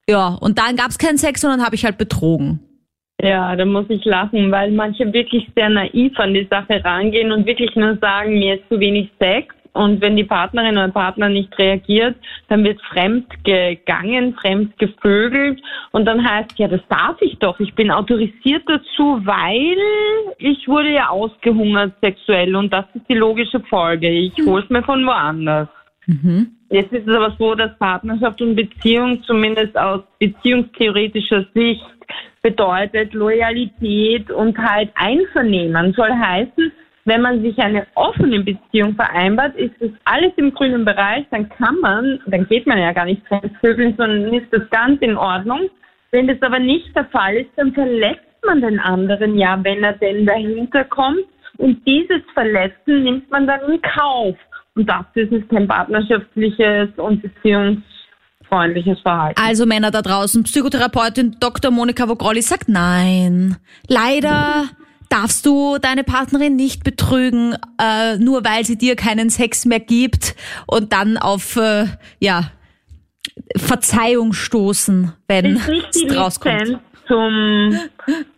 Ja, 0.09 0.37
und 0.41 0.59
dann 0.59 0.77
gab 0.77 0.89
es 0.91 0.99
keinen 0.99 1.19
Sex 1.19 1.45
und 1.45 1.51
dann 1.51 1.65
habe 1.65 1.75
ich 1.75 1.85
halt 1.85 1.99
betrogen. 1.99 2.61
Ja, 3.23 3.55
da 3.57 3.65
muss 3.65 3.87
ich 3.89 4.05
lachen, 4.05 4.51
weil 4.51 4.71
manche 4.73 5.13
wirklich 5.13 5.49
sehr 5.55 5.71
naiv 5.71 6.19
an 6.19 6.35
die 6.35 6.47
Sache 6.51 6.85
rangehen 6.85 7.33
und 7.33 7.47
wirklich 7.47 7.75
nur 7.77 7.97
sagen, 7.99 8.39
mir 8.39 8.57
ist 8.57 8.69
zu 8.69 8.79
wenig 8.79 9.11
Sex. 9.19 9.55
Und 9.73 10.01
wenn 10.01 10.15
die 10.15 10.25
Partnerin 10.25 10.77
oder 10.77 10.89
Partner 10.89 11.29
nicht 11.29 11.57
reagiert, 11.59 12.15
dann 12.49 12.63
wird 12.63 12.81
fremd 12.83 13.27
gegangen, 13.43 14.35
fremd 14.35 14.79
gevögelt. 14.79 15.61
Und 15.91 16.05
dann 16.05 16.25
heißt, 16.25 16.57
ja, 16.59 16.69
das 16.69 16.81
darf 16.89 17.21
ich 17.21 17.37
doch. 17.39 17.59
Ich 17.59 17.75
bin 17.75 17.91
autorisiert 17.91 18.63
dazu, 18.67 19.21
weil 19.25 19.77
ich 20.39 20.69
wurde 20.69 20.93
ja 20.93 21.09
ausgehungert 21.09 21.93
sexuell. 22.01 22.55
Und 22.55 22.73
das 22.73 22.85
ist 22.95 23.09
die 23.09 23.15
logische 23.15 23.61
Folge. 23.69 24.09
Ich 24.09 24.35
hol's 24.47 24.69
mir 24.71 24.83
von 24.85 25.05
woanders. 25.07 25.69
Jetzt 26.75 26.93
ist 26.93 27.07
es 27.07 27.15
aber 27.15 27.37
so, 27.39 27.55
dass 27.55 27.79
Partnerschaft 27.79 28.43
und 28.43 28.57
Beziehung 28.57 29.23
zumindest 29.23 29.79
aus 29.79 30.01
beziehungstheoretischer 30.19 31.47
Sicht 31.55 31.85
bedeutet 32.43 33.15
Loyalität 33.15 34.29
und 34.33 34.59
halt 34.59 34.91
Einvernehmen. 34.97 35.93
Soll 35.93 36.11
heißen, 36.11 36.73
wenn 37.05 37.21
man 37.21 37.43
sich 37.43 37.57
eine 37.59 37.87
offene 37.95 38.41
Beziehung 38.41 38.97
vereinbart, 38.97 39.55
ist 39.55 39.77
das 39.79 39.91
alles 40.05 40.33
im 40.35 40.53
grünen 40.53 40.85
Bereich, 40.85 41.25
dann 41.31 41.49
kann 41.49 41.79
man, 41.81 42.19
dann 42.27 42.45
geht 42.49 42.67
man 42.67 42.79
ja 42.79 42.91
gar 42.91 43.05
nicht 43.05 43.25
fremdvögeln, 43.29 43.95
sondern 43.97 44.35
ist 44.35 44.53
das 44.53 44.69
ganz 44.71 45.01
in 45.01 45.17
Ordnung. 45.17 45.71
Wenn 46.11 46.27
das 46.27 46.43
aber 46.43 46.59
nicht 46.59 46.93
der 46.97 47.05
Fall 47.05 47.37
ist, 47.37 47.51
dann 47.55 47.73
verletzt 47.73 48.45
man 48.45 48.61
den 48.61 48.81
anderen 48.81 49.39
ja, 49.39 49.57
wenn 49.63 49.85
er 49.85 49.93
denn 49.93 50.27
dahinter 50.27 50.83
kommt. 50.83 51.25
Und 51.57 51.87
dieses 51.87 52.23
Verletzen 52.33 53.05
nimmt 53.05 53.31
man 53.31 53.47
dann 53.47 53.61
in 53.71 53.81
Kauf. 53.81 54.35
Und 54.75 54.89
dafür 54.89 55.25
ist 55.25 55.33
es 55.33 55.49
kein 55.49 55.69
partnerschaftliches 55.69 56.89
und 56.97 57.23
beziehungsfreundliches 57.23 59.01
Verhalten. 59.01 59.41
Also 59.41 59.67
Männer 59.67 59.91
da 59.91 60.03
draußen, 60.03 60.43
Psychotherapeutin 60.45 61.37
Dr. 61.39 61.71
Monika 61.71 62.09
Vogrolli 62.09 62.43
sagt 62.43 62.69
nein. 62.69 63.57
Leider 63.89 64.65
darfst 65.09 65.47
du 65.47 65.79
deine 65.79 66.03
Partnerin 66.03 66.57
nicht 66.57 66.83
betrügen, 66.83 67.57
äh, 67.81 68.19
nur 68.19 68.45
weil 68.45 68.65
sie 68.65 68.77
dir 68.77 68.97
keinen 68.97 69.31
Sex 69.31 69.65
mehr 69.65 69.81
gibt 69.81 70.35
und 70.67 70.93
dann 70.93 71.19
auf 71.19 71.57
äh, 71.57 71.87
ja 72.19 72.51
Verzeihung 73.57 74.33
stoßen, 74.33 75.13
wenn 75.29 75.57
es 75.57 76.17
rauskommt. 76.17 76.81
Zum 77.07 77.79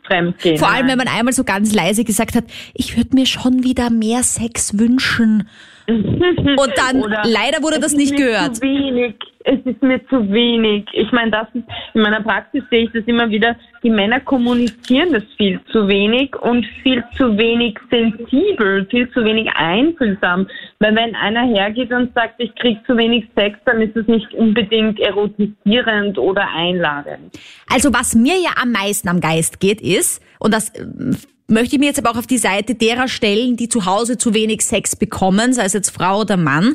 Fremdgehen. 0.02 0.58
Vor 0.58 0.68
allem, 0.68 0.88
wenn 0.88 0.98
man 0.98 1.08
einmal 1.08 1.32
so 1.32 1.44
ganz 1.44 1.72
leise 1.72 2.02
gesagt 2.04 2.34
hat, 2.34 2.44
ich 2.74 2.96
würde 2.96 3.14
mir 3.14 3.26
schon 3.26 3.62
wieder 3.62 3.90
mehr 3.90 4.24
Sex 4.24 4.76
wünschen. 4.76 5.48
Und 5.88 6.72
dann, 6.76 7.02
Oder 7.02 7.22
leider 7.24 7.62
wurde 7.62 7.78
das 7.78 7.92
nicht 7.92 8.16
gehört. 8.16 8.56
Zu 8.56 8.62
wenig. 8.62 9.14
Es 9.44 9.60
ist 9.64 9.80
mir 9.80 10.04
zu 10.08 10.28
wenig. 10.32 10.84
Ich 10.92 11.12
meine, 11.12 11.30
das 11.30 11.46
ist, 11.54 11.64
in 11.94 12.02
meiner 12.02 12.20
Praxis 12.20 12.64
sehe 12.68 12.84
ich 12.84 12.90
das 12.92 13.04
immer 13.06 13.30
wieder. 13.30 13.56
Die 13.84 13.90
Männer 13.90 14.18
kommunizieren 14.18 15.12
das 15.12 15.22
viel 15.36 15.60
zu 15.70 15.86
wenig 15.86 16.34
und 16.36 16.66
viel 16.82 17.04
zu 17.16 17.38
wenig 17.38 17.78
sensibel, 17.88 18.86
viel 18.90 19.08
zu 19.12 19.24
wenig 19.24 19.48
einfühlsam. 19.54 20.48
Weil 20.80 20.96
wenn 20.96 21.14
einer 21.14 21.46
hergeht 21.46 21.92
und 21.92 22.12
sagt, 22.14 22.34
ich 22.38 22.52
krieg 22.56 22.78
zu 22.86 22.96
wenig 22.96 23.24
Sex, 23.36 23.56
dann 23.64 23.80
ist 23.80 23.96
es 23.96 24.08
nicht 24.08 24.34
unbedingt 24.34 24.98
erotisierend 24.98 26.18
oder 26.18 26.48
einladend. 26.52 27.38
Also 27.72 27.94
was 27.94 28.16
mir 28.16 28.34
ja 28.34 28.50
am 28.60 28.72
meisten 28.72 29.08
am 29.08 29.20
Geist 29.20 29.60
geht, 29.60 29.80
ist, 29.80 30.20
und 30.40 30.52
das 30.52 30.72
ähm, 30.76 31.16
möchte 31.48 31.76
ich 31.76 31.80
mir 31.80 31.86
jetzt 31.86 31.98
aber 31.98 32.10
auch 32.10 32.18
auf 32.18 32.26
die 32.26 32.38
Seite 32.38 32.74
derer 32.74 33.08
stellen, 33.08 33.56
die 33.56 33.68
zu 33.68 33.86
Hause 33.86 34.18
zu 34.18 34.34
wenig 34.34 34.62
Sex 34.62 34.96
bekommen, 34.96 35.52
sei 35.52 35.64
es 35.64 35.72
jetzt 35.72 35.90
Frau 35.90 36.20
oder 36.20 36.36
Mann. 36.36 36.74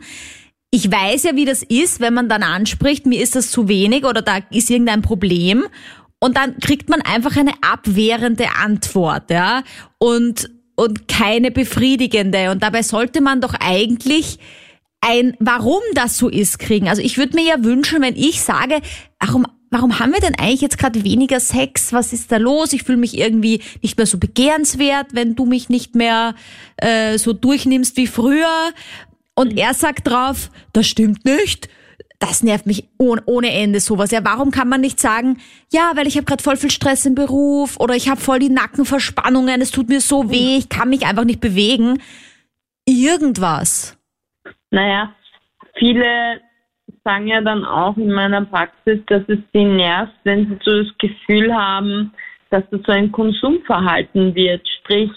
Ich 0.71 0.89
weiß 0.89 1.23
ja, 1.23 1.35
wie 1.35 1.45
das 1.45 1.63
ist, 1.63 1.99
wenn 1.99 2.13
man 2.13 2.29
dann 2.29 2.43
anspricht, 2.43 3.05
mir 3.05 3.21
ist 3.21 3.35
das 3.35 3.51
zu 3.51 3.67
wenig 3.67 4.05
oder 4.05 4.21
da 4.21 4.39
ist 4.51 4.69
irgendein 4.69 5.01
Problem. 5.01 5.65
Und 6.19 6.37
dann 6.37 6.57
kriegt 6.59 6.87
man 6.87 7.01
einfach 7.01 7.35
eine 7.35 7.53
abwehrende 7.61 8.47
Antwort, 8.63 9.31
ja. 9.31 9.63
Und, 9.97 10.49
und 10.75 11.07
keine 11.07 11.51
befriedigende. 11.51 12.51
Und 12.51 12.63
dabei 12.63 12.83
sollte 12.83 13.21
man 13.21 13.41
doch 13.41 13.55
eigentlich 13.59 14.37
ein, 15.01 15.35
warum 15.39 15.81
das 15.95 16.17
so 16.17 16.29
ist, 16.29 16.59
kriegen. 16.59 16.87
Also 16.87 17.01
ich 17.01 17.17
würde 17.17 17.35
mir 17.35 17.43
ja 17.43 17.63
wünschen, 17.63 18.01
wenn 18.01 18.15
ich 18.15 18.41
sage, 18.41 18.81
warum, 19.19 19.45
warum 19.71 19.99
haben 19.99 20.11
wir 20.11 20.19
denn 20.19 20.35
eigentlich 20.37 20.61
jetzt 20.61 20.77
gerade 20.77 21.03
weniger 21.03 21.39
Sex? 21.39 21.93
Was 21.93 22.13
ist 22.13 22.31
da 22.31 22.37
los? 22.37 22.73
Ich 22.73 22.83
fühle 22.83 22.97
mich 22.97 23.17
irgendwie 23.17 23.61
nicht 23.81 23.97
mehr 23.97 24.05
so 24.05 24.19
begehrenswert, 24.19 25.07
wenn 25.13 25.35
du 25.35 25.45
mich 25.45 25.69
nicht 25.69 25.95
mehr 25.95 26.35
äh, 26.77 27.17
so 27.17 27.33
durchnimmst 27.33 27.97
wie 27.97 28.07
früher. 28.07 28.71
Und 29.33 29.57
er 29.57 29.73
sagt 29.73 30.07
drauf, 30.07 30.51
das 30.73 30.87
stimmt 30.87 31.25
nicht. 31.25 31.69
Das 32.19 32.43
nervt 32.43 32.67
mich 32.67 32.87
ohne, 32.99 33.23
ohne 33.25 33.51
Ende 33.51 33.79
sowas. 33.79 34.11
Ja, 34.11 34.23
warum 34.23 34.51
kann 34.51 34.69
man 34.69 34.81
nicht 34.81 34.99
sagen, 34.99 35.39
ja, 35.71 35.93
weil 35.95 36.05
ich 36.05 36.17
habe 36.17 36.25
gerade 36.25 36.43
voll 36.43 36.57
viel 36.57 36.69
Stress 36.69 37.05
im 37.05 37.15
Beruf 37.15 37.79
oder 37.79 37.95
ich 37.95 38.09
habe 38.09 38.21
voll 38.21 38.37
die 38.37 38.49
Nackenverspannungen, 38.49 39.59
es 39.59 39.71
tut 39.71 39.89
mir 39.89 40.01
so 40.01 40.29
weh, 40.29 40.57
ich 40.57 40.69
kann 40.69 40.89
mich 40.89 41.07
einfach 41.07 41.23
nicht 41.23 41.41
bewegen. 41.41 41.99
Irgendwas. 42.85 43.97
Naja, 44.69 45.15
viele 45.79 46.41
sagen 47.03 47.27
ja 47.27 47.41
dann 47.41 47.65
auch 47.65 47.97
in 47.97 48.11
meiner 48.11 48.45
Praxis, 48.45 48.99
dass 49.07 49.23
es 49.27 49.39
sie 49.53 49.63
nervt, 49.63 50.13
wenn 50.23 50.47
sie 50.47 50.59
so 50.63 50.83
das 50.83 50.97
Gefühl 50.97 51.53
haben, 51.53 52.13
dass 52.49 52.63
das 52.69 52.81
so 52.85 52.91
ein 52.91 53.11
Konsumverhalten 53.11 54.35
wird. 54.35 54.67
Sprich, 54.79 55.11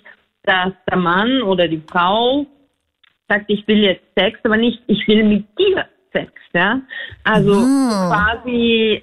dass 0.45 0.73
der 0.91 0.99
Mann 0.99 1.43
oder 1.43 1.69
die 1.69 1.83
Frau 1.91 2.47
sagt, 3.29 3.47
ich 3.49 3.67
will 3.67 3.83
jetzt 3.83 4.05
Sex, 4.17 4.39
aber 4.45 4.57
nicht, 4.57 4.81
ich 4.87 5.07
will 5.09 5.25
mit 5.25 5.47
dir 5.59 5.87
Sex. 6.13 6.33
Ja? 6.53 6.81
Also 7.25 7.53
quasi 7.53 9.03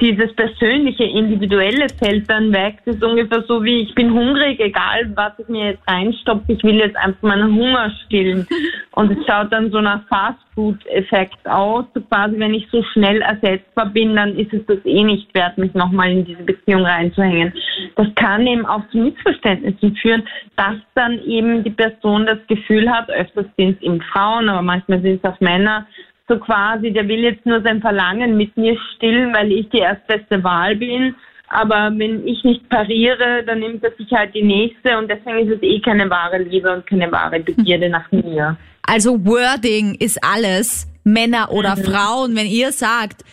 dieses 0.00 0.34
persönliche, 0.34 1.04
individuelle 1.04 1.86
fällt 1.98 2.28
dann 2.28 2.52
weg. 2.52 2.78
Das 2.84 2.96
ist 2.96 3.04
ungefähr 3.04 3.42
so 3.46 3.62
wie, 3.62 3.82
ich 3.82 3.94
bin 3.94 4.12
hungrig, 4.12 4.58
egal 4.60 5.10
was 5.14 5.32
ich 5.38 5.48
mir 5.48 5.72
jetzt 5.72 5.88
reinstopfe, 5.88 6.52
ich 6.52 6.62
will 6.64 6.76
jetzt 6.76 6.96
einfach 6.96 7.22
meinen 7.22 7.54
Hunger 7.54 7.92
stillen. 8.04 8.46
Und 8.92 9.12
es 9.12 9.24
schaut 9.26 9.52
dann 9.52 9.70
so 9.70 9.80
nach 9.80 10.02
Fast-Food-Effekt 10.08 11.46
aus. 11.48 11.84
So 11.94 12.00
quasi, 12.00 12.38
wenn 12.38 12.54
ich 12.54 12.66
so 12.70 12.82
schnell 12.92 13.20
ersetzbar 13.22 13.86
bin, 13.86 14.16
dann 14.16 14.36
ist 14.36 14.52
es 14.52 14.66
das 14.66 14.78
eh 14.84 15.04
nicht 15.04 15.32
wert, 15.34 15.58
mich 15.58 15.72
nochmal 15.74 16.10
in 16.10 16.24
diese 16.24 16.42
Beziehung 16.42 16.84
reinzuhängen. 16.84 17.52
Das 17.94 18.08
kann 18.16 18.46
eben 18.46 18.66
auch 18.66 18.82
zu 18.90 18.98
Missverständnissen 18.98 19.94
führen, 19.96 20.24
dass 20.56 20.76
dann 20.94 21.22
eben 21.24 21.62
die 21.62 21.70
Person 21.70 22.26
das 22.26 22.38
Gefühl 22.48 22.90
hat, 22.90 23.08
öfters 23.10 23.46
sind 23.56 23.76
es 23.76 23.82
eben 23.82 24.00
Frauen, 24.12 24.48
aber 24.48 24.62
manchmal 24.62 25.00
sind 25.00 25.22
es 25.22 25.30
auch 25.30 25.38
Männer, 25.40 25.86
so 26.28 26.38
quasi, 26.38 26.92
der 26.92 27.08
will 27.08 27.20
jetzt 27.20 27.44
nur 27.46 27.62
sein 27.62 27.80
Verlangen 27.80 28.36
mit 28.36 28.56
mir 28.56 28.76
stillen, 28.94 29.34
weil 29.34 29.50
ich 29.50 29.68
die 29.70 29.78
erstbeste 29.78 30.42
Wahl 30.44 30.76
bin. 30.76 31.14
Aber 31.48 31.90
wenn 31.96 32.26
ich 32.26 32.44
nicht 32.44 32.68
pariere, 32.68 33.42
dann 33.46 33.60
nimmt 33.60 33.82
er 33.82 33.92
sich 33.96 34.12
halt 34.12 34.34
die 34.34 34.42
nächste 34.42 34.98
und 34.98 35.08
deswegen 35.10 35.48
ist 35.48 35.56
es 35.56 35.62
eh 35.62 35.80
keine 35.80 36.10
wahre 36.10 36.38
Liebe 36.42 36.70
und 36.70 36.86
keine 36.86 37.10
wahre 37.10 37.40
Begierde 37.40 37.88
nach 37.88 38.10
mir. 38.12 38.56
Also 38.82 39.24
Wording 39.24 39.94
ist 39.94 40.22
alles. 40.22 40.86
Männer 41.04 41.50
oder 41.50 41.76
mhm. 41.76 41.84
Frauen, 41.84 42.36
wenn 42.36 42.46
ihr 42.46 42.70
sagt, 42.72 43.24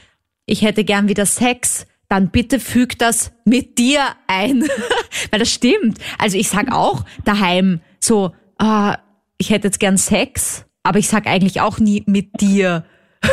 ich 0.46 0.62
hätte 0.62 0.84
gern 0.84 1.10
wieder 1.10 1.26
Sex, 1.26 1.88
dann 2.08 2.30
bitte 2.30 2.60
füg 2.60 2.98
das 2.98 3.34
mit 3.46 3.78
dir 3.78 4.02
ein. 4.28 4.62
Weil 5.32 5.40
das 5.40 5.52
stimmt. 5.52 5.98
Also 6.18 6.38
ich 6.38 6.50
sag 6.50 6.72
auch 6.72 7.04
daheim 7.26 7.82
so, 8.00 8.34
äh, 8.60 8.94
ich 9.38 9.50
hätte 9.50 9.68
jetzt 9.68 9.80
gern 9.80 9.98
Sex 9.98 10.65
aber 10.86 11.00
ich 11.00 11.08
sag 11.08 11.28
eigentlich 11.28 11.62
auch 11.62 11.80
nie 11.80 12.04
mit 12.06 12.40
dir. 12.40 12.84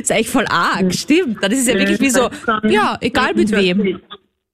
ist 0.00 0.12
eigentlich 0.12 0.28
voll 0.28 0.44
arg, 0.50 0.92
stimmt. 0.92 1.42
Dann 1.42 1.50
ist 1.52 1.60
es 1.60 1.68
ja 1.68 1.74
wirklich 1.74 2.00
wie 2.00 2.10
so, 2.10 2.28
ja, 2.64 2.98
egal 3.00 3.32
mit 3.34 3.50
wem. 3.50 4.00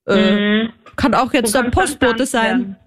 Äh, 0.07 0.63
mhm. 0.63 0.69
kann 0.95 1.13
auch 1.13 1.33
jetzt 1.33 1.55
ein 1.55 1.71
Postbote 1.71 2.25
sein. 2.25 2.77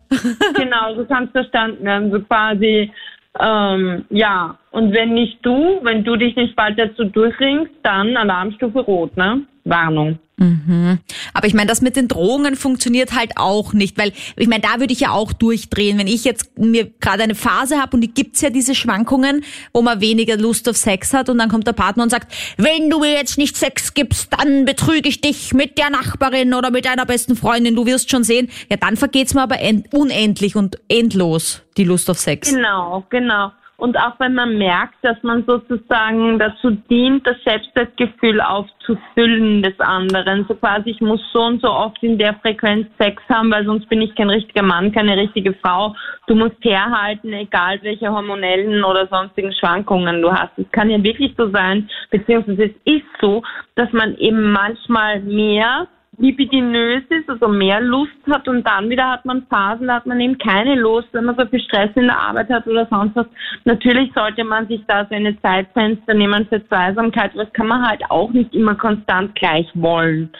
genau, 0.57 0.95
du 0.95 1.05
kannst 1.05 1.33
verstanden 1.33 1.85
werden. 1.85 2.11
So 2.11 2.21
quasi, 2.21 2.91
ähm, 3.39 4.05
ja. 4.09 4.59
Und 4.79 4.93
wenn 4.93 5.13
nicht 5.13 5.39
du, 5.43 5.81
wenn 5.83 6.05
du 6.05 6.15
dich 6.15 6.37
nicht 6.37 6.55
bald 6.55 6.79
dazu 6.79 7.03
durchringst, 7.03 7.73
dann 7.83 8.17
Alarmstufe 8.17 8.79
rot, 8.79 9.17
ne? 9.17 9.43
Warnung. 9.65 10.21
Mhm. 10.37 11.01
Aber 11.35 11.49
ich 11.49 11.55
meine, 11.55 11.67
das 11.67 11.83
mit 11.83 11.97
den 11.97 12.07
Drohungen 12.07 12.55
funktioniert 12.55 13.13
halt 13.13 13.33
auch 13.35 13.73
nicht, 13.73 13.99
weil 13.99 14.13
ich 14.37 14.47
meine, 14.47 14.63
da 14.63 14.79
würde 14.79 14.93
ich 14.93 15.01
ja 15.01 15.11
auch 15.11 15.33
durchdrehen, 15.33 15.99
wenn 15.99 16.07
ich 16.07 16.25
jetzt 16.25 16.57
mir 16.57 16.89
gerade 17.01 17.25
eine 17.25 17.35
Phase 17.35 17.83
habe 17.83 17.97
und 17.97 18.03
die 18.03 18.15
gibt's 18.15 18.41
ja 18.41 18.51
diese 18.51 18.77
Schwankungen, 18.77 19.43
wo 19.73 19.83
man 19.83 20.01
weniger 20.01 20.37
Lust 20.37 20.69
auf 20.69 20.77
Sex 20.77 21.13
hat 21.13 21.29
und 21.29 21.39
dann 21.39 21.49
kommt 21.49 21.67
der 21.67 21.73
Partner 21.73 22.05
und 22.05 22.11
sagt, 22.11 22.33
wenn 22.57 22.89
du 22.89 23.01
mir 23.01 23.15
jetzt 23.15 23.37
nicht 23.37 23.57
Sex 23.57 23.95
gibst, 23.95 24.33
dann 24.39 24.65
betrüge 24.65 25.09
ich 25.09 25.21
dich 25.21 25.55
mit 25.55 25.77
der 25.77 25.91
Nachbarin 25.91 26.55
oder 26.55 26.71
mit 26.71 26.85
deiner 26.85 27.05
besten 27.05 27.35
Freundin, 27.35 27.75
du 27.75 27.85
wirst 27.85 28.13
schon 28.13 28.23
sehen. 28.23 28.49
Ja, 28.71 28.77
dann 28.77 28.97
vergeht's 28.97 29.35
mir 29.35 29.43
aber 29.43 29.57
unendlich 29.91 30.55
und 30.55 30.79
endlos 30.89 31.65
die 31.77 31.85
Lust 31.85 32.09
auf 32.09 32.19
Sex. 32.19 32.55
Genau, 32.55 33.05
genau. 33.11 33.51
Und 33.81 33.97
auch 33.97 34.19
wenn 34.19 34.35
man 34.35 34.59
merkt, 34.59 34.97
dass 35.03 35.23
man 35.23 35.45
sozusagen 35.47 36.37
dazu 36.41 36.73
dient, 36.91 37.25
das 37.25 37.37
Selbstwertgefühl 37.45 38.41
aufzufüllen 38.41 39.63
des 39.63 39.79
anderen. 39.79 40.45
So 40.49 40.57
quasi, 40.57 40.91
ich 40.91 41.01
muss 41.01 41.21
so 41.33 41.43
und 41.45 41.63
so 41.63 41.71
oft 41.71 42.03
in 42.03 42.19
der 42.19 42.35
Frequenz 42.43 42.89
Sex 42.99 43.23
haben, 43.29 43.53
weil 43.53 43.65
sonst 43.65 43.89
bin 43.89 44.03
ich 44.03 44.13
kein 44.17 44.31
richtiger 44.31 44.65
Mann, 44.65 44.91
keine 44.91 45.17
richtige 45.17 45.53
Frau. 45.55 45.95
Du 46.27 46.35
musst 46.35 46.57
herhalten, 46.63 47.33
egal 47.33 47.79
welche 47.83 48.11
hormonellen 48.11 48.83
oder 48.83 49.07
sonstigen 49.07 49.53
Schwankungen 49.53 50.23
du 50.23 50.33
hast. 50.33 50.59
Es 50.59 50.69
kann 50.73 50.91
ja 50.91 51.01
wirklich 51.01 51.35
so 51.39 51.49
sein, 51.51 51.89
beziehungsweise 52.11 52.65
es 52.65 52.95
ist 52.95 53.07
so, 53.21 53.45
dass 53.77 53.93
man 53.93 54.17
eben 54.17 54.51
manchmal 54.51 55.21
mehr 55.21 55.87
libidinös 56.19 57.05
ist, 57.09 57.29
also 57.31 57.49
mehr 57.49 57.81
Lust 57.81 58.13
hat 58.29 58.49
und 58.49 58.67
dann 58.67 58.91
wieder 58.91 59.09
hat 59.09 59.25
man 59.25 59.47
Phasen, 59.49 59.87
da 59.87 59.95
hat 59.95 60.07
man 60.07 60.21
eben 60.21 60.37
keine 60.39 60.75
Lust, 60.75 61.09
wenn 61.13 61.25
man 61.25 61.37
so 61.37 61.47
viel 61.47 61.61
Stress 61.61 61.91
in 61.95 62.07
der 62.07 62.19
Arbeit 62.19 62.51
hat 62.51 62.67
oder 62.67 62.87
sonst 62.91 63.17
was. 63.17 63.27
Natürlich 63.65 64.13
sollte 64.15 64.45
man 64.45 64.67
sich 64.67 64.83
da 64.87 65.07
so 65.07 65.15
eine 65.15 65.41
Zeitfenster 65.41 66.15
nehmen 66.15 66.47
für 66.49 66.67
Zweisamkeit, 66.67 67.33
das 67.35 67.53
kann 67.53 67.69
man 67.69 67.87
halt 67.87 68.03
auch 68.11 68.31
nicht 68.31 68.55
immer 68.55 68.75
konstant 68.75 69.35
gleich 69.37 69.69
wollen. 69.75 70.31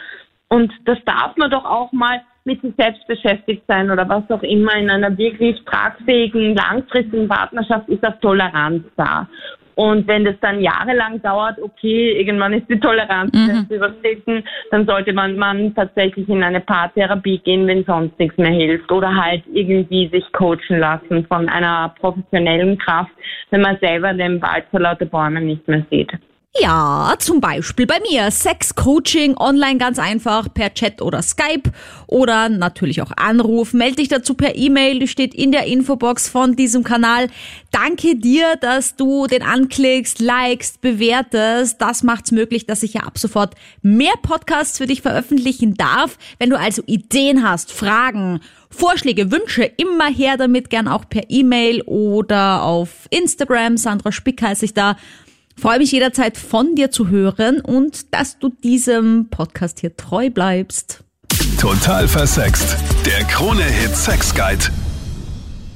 Und 0.49 0.73
das 0.85 0.97
darf 1.05 1.37
man 1.37 1.51
doch 1.51 1.65
auch 1.65 1.91
mal 1.91 2.21
mit 2.49 2.61
sich 2.61 2.73
selbst 2.77 3.05
beschäftigt 3.07 3.63
sein 3.67 3.91
oder 3.91 4.09
was 4.09 4.23
auch 4.31 4.41
immer. 4.41 4.75
In 4.75 4.89
einer 4.89 5.15
wirklich 5.17 5.63
tragfähigen, 5.65 6.55
langfristigen 6.55 7.27
Partnerschaft 7.27 7.87
ist 7.89 8.03
auch 8.05 8.19
Toleranz 8.21 8.83
da. 8.97 9.27
Und 9.75 10.07
wenn 10.07 10.25
das 10.25 10.35
dann 10.41 10.59
jahrelang 10.59 11.21
dauert, 11.21 11.57
okay, 11.61 12.11
irgendwann 12.19 12.51
ist 12.51 12.69
die 12.69 12.79
Toleranz 12.79 13.31
mhm. 13.33 13.65
überschritten, 13.69 14.43
dann 14.71 14.85
sollte 14.85 15.13
man, 15.13 15.37
man 15.37 15.73
tatsächlich 15.73 16.27
in 16.27 16.43
eine 16.43 16.59
Paartherapie 16.59 17.37
gehen, 17.37 17.65
wenn 17.65 17.85
sonst 17.85 18.19
nichts 18.19 18.37
mehr 18.37 18.51
hilft. 18.51 18.91
Oder 18.91 19.15
halt 19.15 19.43
irgendwie 19.53 20.09
sich 20.09 20.29
coachen 20.33 20.79
lassen 20.79 21.25
von 21.27 21.47
einer 21.47 21.93
professionellen 21.97 22.77
Kraft, 22.77 23.11
wenn 23.51 23.61
man 23.61 23.77
selber 23.79 24.13
den 24.13 24.41
Wald 24.41 24.65
vor 24.69 24.81
lauter 24.81 25.05
Bäumen 25.05 25.45
nicht 25.45 25.65
mehr 25.67 25.85
sieht. 25.89 26.11
Ja, 26.57 27.13
zum 27.19 27.41
Beispiel 27.41 27.85
bei 27.85 27.99
mir. 27.99 28.31
Sex-Coaching 28.31 29.37
online 29.37 29.77
ganz 29.77 29.99
einfach 29.99 30.51
per 30.51 30.73
Chat 30.73 30.99
oder 30.99 31.21
Skype 31.21 31.71
oder 32.07 32.49
natürlich 32.49 33.03
auch 33.03 33.11
Anruf. 33.15 33.73
Melde 33.73 33.97
dich 33.97 34.07
dazu 34.07 34.33
per 34.33 34.55
E-Mail, 34.55 34.97
die 34.97 35.07
steht 35.07 35.35
in 35.35 35.51
der 35.51 35.67
Infobox 35.67 36.27
von 36.27 36.55
diesem 36.55 36.83
Kanal. 36.83 37.27
Danke 37.71 38.15
dir, 38.15 38.55
dass 38.55 38.95
du 38.95 39.27
den 39.27 39.43
anklickst, 39.43 40.19
likest, 40.19 40.81
bewertest. 40.81 41.79
Das 41.79 42.01
macht's 42.01 42.31
möglich, 42.31 42.65
dass 42.65 42.81
ich 42.81 42.95
ja 42.95 43.01
ab 43.01 43.19
sofort 43.19 43.53
mehr 43.83 44.15
Podcasts 44.23 44.79
für 44.79 44.87
dich 44.87 45.03
veröffentlichen 45.03 45.75
darf. 45.75 46.17
Wenn 46.39 46.49
du 46.49 46.57
also 46.57 46.81
Ideen 46.87 47.47
hast, 47.47 47.71
Fragen, 47.71 48.39
Vorschläge, 48.71 49.31
Wünsche, 49.31 49.63
immer 49.63 50.09
her 50.09 50.35
damit, 50.35 50.71
gern 50.71 50.87
auch 50.87 51.07
per 51.07 51.29
E-Mail 51.29 51.83
oder 51.83 52.63
auf 52.63 53.07
Instagram. 53.11 53.77
Sandra 53.77 54.11
Spick 54.11 54.41
heiße 54.41 54.65
ich 54.65 54.73
da. 54.73 54.95
Freue 55.59 55.79
mich 55.79 55.91
jederzeit 55.91 56.37
von 56.37 56.75
dir 56.75 56.89
zu 56.89 57.09
hören 57.09 57.59
und 57.59 58.13
dass 58.13 58.39
du 58.39 58.47
diesem 58.47 59.29
Podcast 59.29 59.81
hier 59.81 59.97
treu 59.97 60.29
bleibst. 60.29 61.03
Total 61.59 62.07
versext. 62.07 62.77
Der 63.05 63.25
Krone-Hit 63.25 63.93
Sex 63.93 64.33
Guide. 64.33 64.63